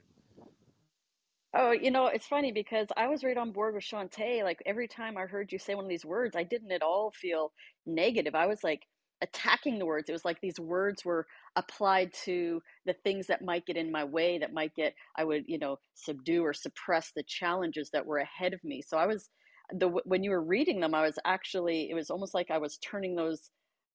[1.55, 4.43] Oh, you know, it's funny because I was right on board with Shantae.
[4.43, 7.11] Like every time I heard you say one of these words, I didn't at all
[7.11, 7.53] feel
[7.85, 8.33] negative.
[8.33, 8.81] I was like
[9.21, 10.09] attacking the words.
[10.09, 14.03] It was like these words were applied to the things that might get in my
[14.03, 18.17] way, that might get, I would, you know, subdue or suppress the challenges that were
[18.17, 18.81] ahead of me.
[18.81, 19.29] So I was,
[19.71, 22.77] the when you were reading them, I was actually, it was almost like I was
[22.79, 23.51] turning those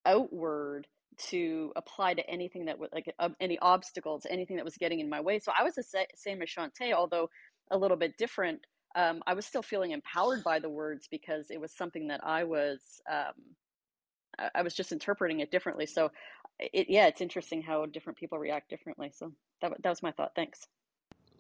[0.06, 0.86] outward
[1.18, 5.08] to apply to anything that was like uh, any obstacles, anything that was getting in
[5.08, 5.38] my way.
[5.40, 7.28] So I was the sa- same as Shantae, although
[7.70, 8.60] a little bit different.
[8.96, 12.44] Um, I was still feeling empowered by the words because it was something that I
[12.44, 13.34] was, um,
[14.38, 15.86] I I was just interpreting it differently.
[15.86, 16.10] So,
[16.58, 19.12] it, yeah, it's interesting how different people react differently.
[19.14, 20.32] So that, that was my thought.
[20.34, 20.66] Thanks.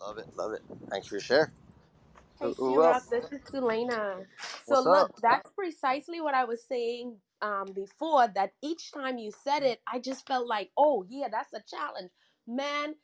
[0.00, 0.62] Love it, love it.
[0.90, 1.52] Thanks for your share.
[2.40, 4.16] Hey, Who, who this is Selena.
[4.64, 5.20] So What's look, up?
[5.22, 8.28] that's precisely what I was saying um, before.
[8.28, 12.10] That each time you said it, I just felt like, oh yeah, that's a challenge,
[12.46, 12.94] man.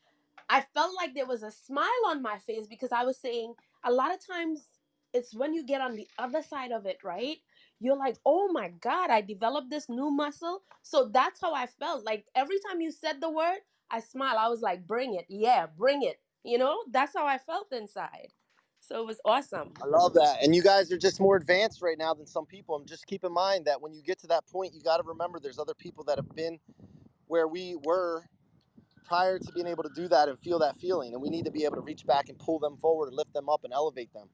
[0.51, 3.93] I felt like there was a smile on my face because I was saying a
[3.93, 4.69] lot of times
[5.15, 7.39] it's when you get on the other side of it, right?
[7.81, 10.63] You're like, oh my God, I developed this new muscle.
[10.83, 12.05] So that's how I felt.
[12.05, 13.59] Like every time you said the word,
[13.91, 14.37] I smile.
[14.39, 15.27] I was like, bring it.
[15.29, 16.21] Yeah, bring it.
[16.45, 18.29] You know, that's how I felt inside.
[18.81, 19.73] So it was awesome.
[19.83, 20.43] I love that.
[20.43, 22.77] And you guys are just more advanced right now than some people.
[22.79, 25.05] And just keep in mind that when you get to that point, you got to
[25.05, 26.59] remember there's other people that have been
[27.29, 28.25] where we were
[29.05, 31.15] prior to being able to do that and feel that feeling.
[31.15, 33.35] And we need to be able to reach back and pull them forward and lift
[33.35, 34.31] them up and elevate them.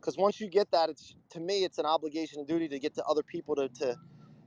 [0.00, 2.94] Because once you get that, it's to me, it's an obligation and duty to get
[2.94, 3.96] to other people to, to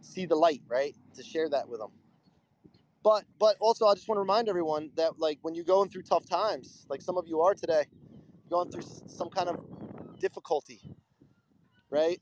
[0.02, 0.96] see the light, right?
[1.16, 1.94] To share that with them.
[3.04, 6.04] But but also, I just want to remind everyone that like when you're going through
[6.04, 7.86] tough times, like some of you are today,
[8.50, 10.82] going through some kind of difficulty,
[11.90, 12.22] right?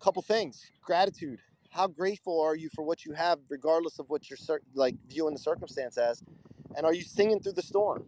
[0.00, 1.40] Couple things: gratitude.
[1.78, 4.38] How grateful are you for what you have, regardless of what you're
[4.74, 6.24] like viewing the circumstance as,
[6.76, 8.04] and are you singing through the storm?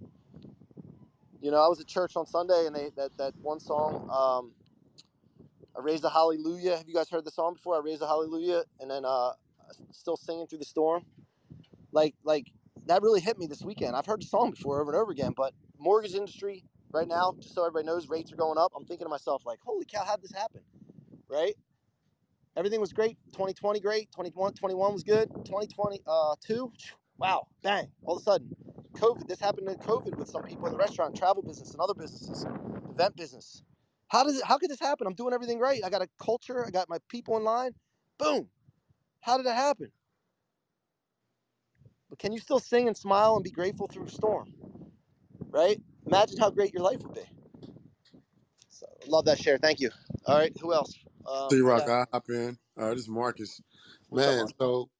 [1.40, 4.52] You know, I was at church on Sunday, and they that that one song, um,
[5.76, 7.76] "I Raised a Hallelujah." Have you guys heard the song before?
[7.76, 9.34] I raised a Hallelujah, and then uh,
[9.92, 11.04] still singing through the storm.
[11.92, 12.52] Like like
[12.86, 13.96] that really hit me this weekend.
[13.96, 17.54] I've heard the song before over and over again, but mortgage industry right now, just
[17.54, 18.72] so everybody knows, rates are going up.
[18.76, 20.62] I'm thinking to myself like, holy cow, how'd this happen?
[21.28, 21.54] Right?
[22.56, 23.18] Everything was great.
[23.32, 24.12] 2020 great.
[24.12, 25.28] 21, 21 was good.
[25.44, 26.36] 2020, uh,
[27.18, 27.90] wow, bang!
[28.04, 28.54] All of a sudden,
[28.94, 29.28] COVID.
[29.28, 32.46] This happened in COVID with some people in the restaurant, travel business, and other businesses,
[32.90, 33.64] event business.
[34.08, 34.44] How does it?
[34.44, 35.06] How could this happen?
[35.06, 35.82] I'm doing everything right.
[35.84, 36.66] I got a culture.
[36.66, 37.72] I got my people in line.
[38.18, 38.50] Boom.
[39.22, 39.92] How did it happen?
[42.10, 44.54] But can you still sing and smile and be grateful through storm?
[45.50, 45.80] Right?
[46.06, 47.22] Imagine how great your life would be.
[48.70, 49.58] So love that share.
[49.58, 49.90] Thank you.
[50.26, 50.56] All right.
[50.60, 50.94] Who else?
[51.30, 52.58] Um, C Rock, I hop in.
[52.76, 53.60] Uh, this is Marcus.
[54.08, 54.90] what's Man, so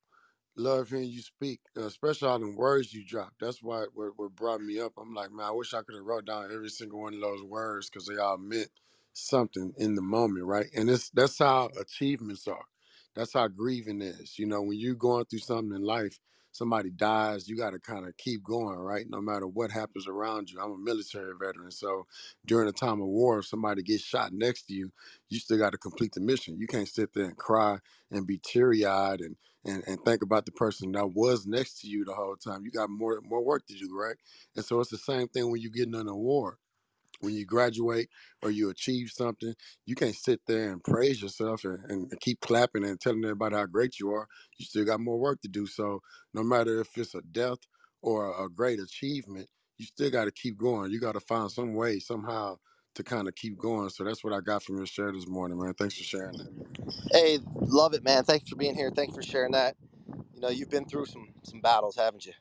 [0.56, 3.34] love hearing you speak, uh, especially all the words you drop.
[3.40, 4.94] That's why what, what brought me up.
[4.98, 7.42] I'm like, man, I wish I could have wrote down every single one of those
[7.42, 8.70] words because they all meant
[9.14, 10.66] something in the moment, right?
[10.76, 12.66] And it's that's how achievements are.
[13.14, 14.38] That's how grieving is.
[14.38, 16.20] You know, when you're going through something in life,
[16.52, 19.06] somebody dies, you got to kind of keep going, right?
[19.08, 20.60] No matter what happens around you.
[20.60, 22.06] I'm a military veteran, so
[22.46, 24.92] during a time of war, if somebody gets shot next to you,
[25.28, 26.58] you still got to complete the mission.
[26.58, 27.78] You can't sit there and cry
[28.10, 29.36] and be teary eyed and
[29.66, 32.64] and, and think about the person that was next to you the whole time.
[32.64, 34.16] You got more more work to do, right?
[34.56, 36.56] And so it's the same thing when you get getting an award.
[37.20, 38.10] When you graduate
[38.42, 39.54] or you achieve something,
[39.86, 43.66] you can't sit there and praise yourself and, and keep clapping and telling everybody how
[43.66, 44.28] great you are.
[44.58, 45.66] You still got more work to do.
[45.66, 46.00] So
[46.34, 47.58] no matter if it's a death
[48.02, 49.48] or a great achievement,
[49.78, 50.92] you still got to keep going.
[50.92, 52.58] You got to find some way, somehow,
[52.96, 53.90] to kind of keep going.
[53.90, 55.74] So that's what I got from your share this morning, man.
[55.74, 56.50] Thanks for sharing that.
[57.12, 58.24] Hey, love it, man.
[58.24, 58.90] Thanks for being here.
[58.94, 59.76] Thanks for sharing that.
[60.34, 62.34] You know, you've been through some some battles, haven't you?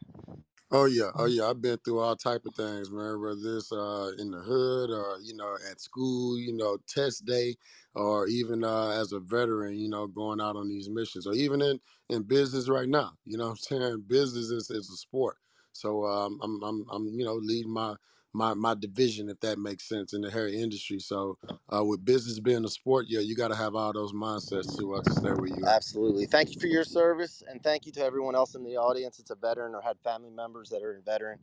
[0.72, 1.50] Oh yeah, oh yeah.
[1.50, 3.22] I've been through all type of things, man.
[3.22, 7.58] Whether it's uh, in the hood or you know at school, you know test day,
[7.96, 11.64] or even uh, as a veteran, you know going out on these missions, or even
[11.64, 13.14] in in business right now.
[13.26, 15.38] You know what I'm saying business is, is a sport.
[15.74, 17.96] So um, I'm I'm I'm you know leading my
[18.34, 21.00] my my division if that makes sense in the hair industry.
[21.00, 21.38] So
[21.74, 24.96] uh, with business being a sport, yeah, you got to have all those mindsets to
[24.96, 25.66] uh, to stay where you.
[25.66, 26.26] Absolutely.
[26.26, 29.32] Thank you for your service, and thank you to everyone else in the audience that's
[29.32, 31.40] a veteran or had family members that are a veteran.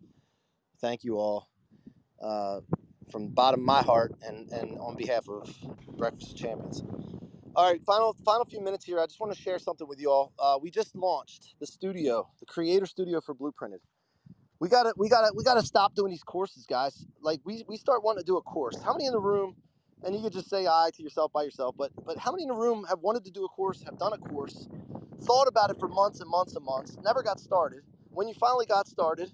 [0.81, 1.49] Thank you all.
[2.21, 2.61] Uh,
[3.11, 5.49] from the bottom of my heart and, and on behalf of
[5.97, 6.83] Breakfast Champions.
[7.55, 9.01] All right, final final few minutes here.
[9.01, 10.33] I just want to share something with you all.
[10.39, 13.79] Uh, we just launched the studio, the creator studio for Blueprinted.
[14.59, 17.05] We gotta we gotta we gotta stop doing these courses, guys.
[17.21, 18.81] Like we, we start wanting to do a course.
[18.83, 19.55] How many in the room?
[20.05, 22.49] And you could just say I to yourself by yourself, but but how many in
[22.49, 24.69] the room have wanted to do a course, have done a course,
[25.23, 27.81] thought about it for months and months and months, never got started.
[28.11, 29.31] When you finally got started,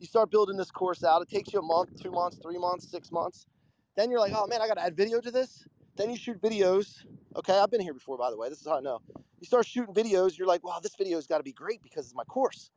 [0.00, 1.22] you start building this course out.
[1.22, 3.46] It takes you a month, two months, three months, six months.
[3.96, 5.64] Then you're like, oh man, I gotta add video to this.
[5.96, 7.04] Then you shoot videos.
[7.36, 8.48] Okay, I've been here before, by the way.
[8.48, 9.00] This is how I know.
[9.38, 12.14] You start shooting videos, you're like, wow, this video's got to be great because it's
[12.14, 12.70] my course.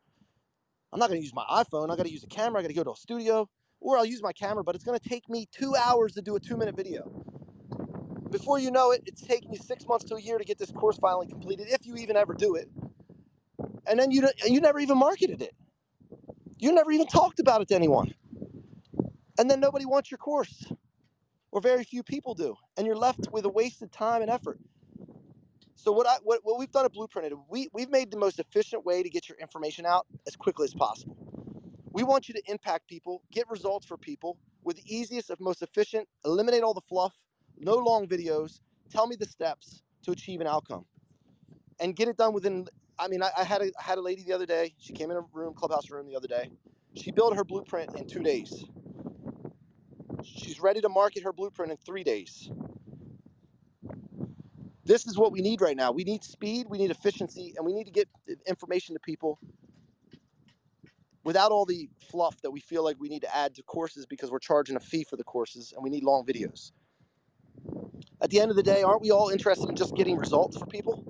[0.94, 1.92] I'm not going to use my iPhone.
[1.92, 2.60] I got to use a camera.
[2.60, 5.00] I got to go to a studio, or I'll use my camera, but it's going
[5.00, 7.24] to take me two hours to do a two minute video.
[8.32, 10.72] Before you know it, it's taking you six months to a year to get this
[10.72, 12.70] course finally completed, if you even ever do it.
[13.88, 15.56] And then you, you never even marketed it.
[16.60, 18.14] You never even talked about it to anyone.
[19.40, 20.66] And then nobody wants your course
[21.52, 24.60] or very few people do, and you're left with a wasted time and effort.
[25.88, 28.86] So what I what, what we've done at Blueprinted, we we've made the most efficient
[28.86, 31.18] way to get your information out as quickly as possible.
[31.94, 35.62] We want you to impact people, get results for people with the easiest of most
[35.64, 37.16] efficient, eliminate all the fluff,
[37.58, 40.86] no long videos, tell me the steps to achieve an outcome.
[41.80, 42.68] And get it done within
[43.00, 45.12] I mean, I, I had a I had a lady the other day, she came
[45.12, 46.52] in a room, clubhouse room the other day.
[46.96, 48.66] She built her blueprint in two days.
[50.24, 52.52] She's ready to market her blueprint in three days.
[54.88, 55.92] This is what we need right now.
[55.92, 58.08] We need speed, we need efficiency, and we need to get
[58.48, 59.38] information to people
[61.26, 64.32] without all the fluff that we feel like we need to add to courses because
[64.32, 66.72] we're charging a fee for the courses and we need long videos.
[68.22, 70.66] At the end of the day, aren't we all interested in just getting results for
[70.66, 71.04] people?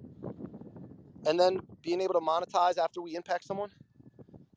[1.28, 3.70] And then being able to monetize after we impact someone?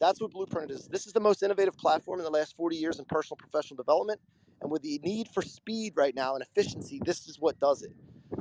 [0.01, 0.89] That's what Blueprint is.
[0.89, 4.21] This is the most innovative platform in the last 40 years in personal professional development.
[4.63, 7.93] And with the need for speed right now and efficiency, this is what does it.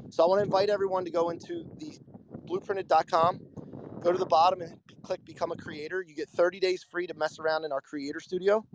[0.09, 1.97] So I want to invite everyone to go into the
[2.47, 3.39] blueprinted.com,
[4.01, 6.03] go to the bottom and click become a creator.
[6.05, 8.65] You get 30 days free to mess around in our creator studio.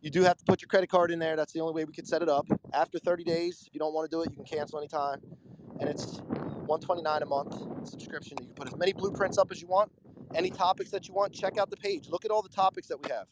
[0.00, 1.36] You do have to put your credit card in there.
[1.36, 2.46] That's the only way we can set it up.
[2.72, 5.20] After 30 days, if you don't want to do it, you can cancel anytime.
[5.80, 8.38] And it's 129 a month subscription.
[8.40, 9.90] You can put as many blueprints up as you want,
[10.34, 11.32] any topics that you want.
[11.32, 12.08] Check out the page.
[12.08, 13.26] Look at all the topics that we have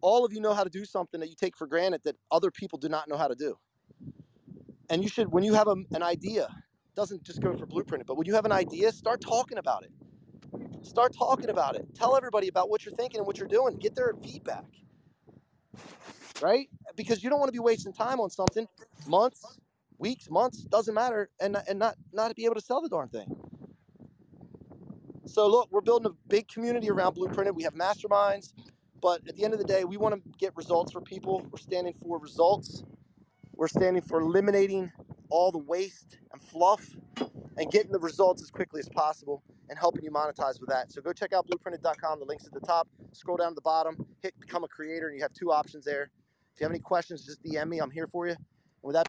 [0.00, 2.50] all of you know how to do something that you take for granted that other
[2.50, 3.58] people do not know how to do.
[4.90, 6.48] And you should, when you have a, an idea,
[6.96, 9.92] doesn't just go for blueprint, but when you have an idea, start talking about it.
[10.86, 11.86] Start talking about it.
[11.94, 13.76] Tell everybody about what you're thinking and what you're doing.
[13.76, 14.64] Get their feedback.
[16.40, 16.68] Right?
[16.96, 18.66] Because you don't want to be wasting time on something,
[19.06, 19.58] months,
[19.98, 23.36] weeks, months, doesn't matter, and, and not, not be able to sell the darn thing.
[25.26, 27.54] So look, we're building a big community around Blueprinted.
[27.54, 28.54] We have masterminds.
[29.00, 31.46] But at the end of the day, we want to get results for people.
[31.50, 32.82] We're standing for results.
[33.58, 34.92] We're standing for eliminating
[35.30, 36.94] all the waste and fluff
[37.56, 40.92] and getting the results as quickly as possible and helping you monetize with that.
[40.92, 42.20] So go check out blueprinted.com.
[42.20, 42.86] The link's at the top.
[43.10, 46.12] Scroll down to the bottom, hit become a creator, and you have two options there.
[46.54, 47.80] If you have any questions, just DM me.
[47.80, 48.34] I'm here for you.
[48.34, 48.44] And
[48.84, 49.08] with that,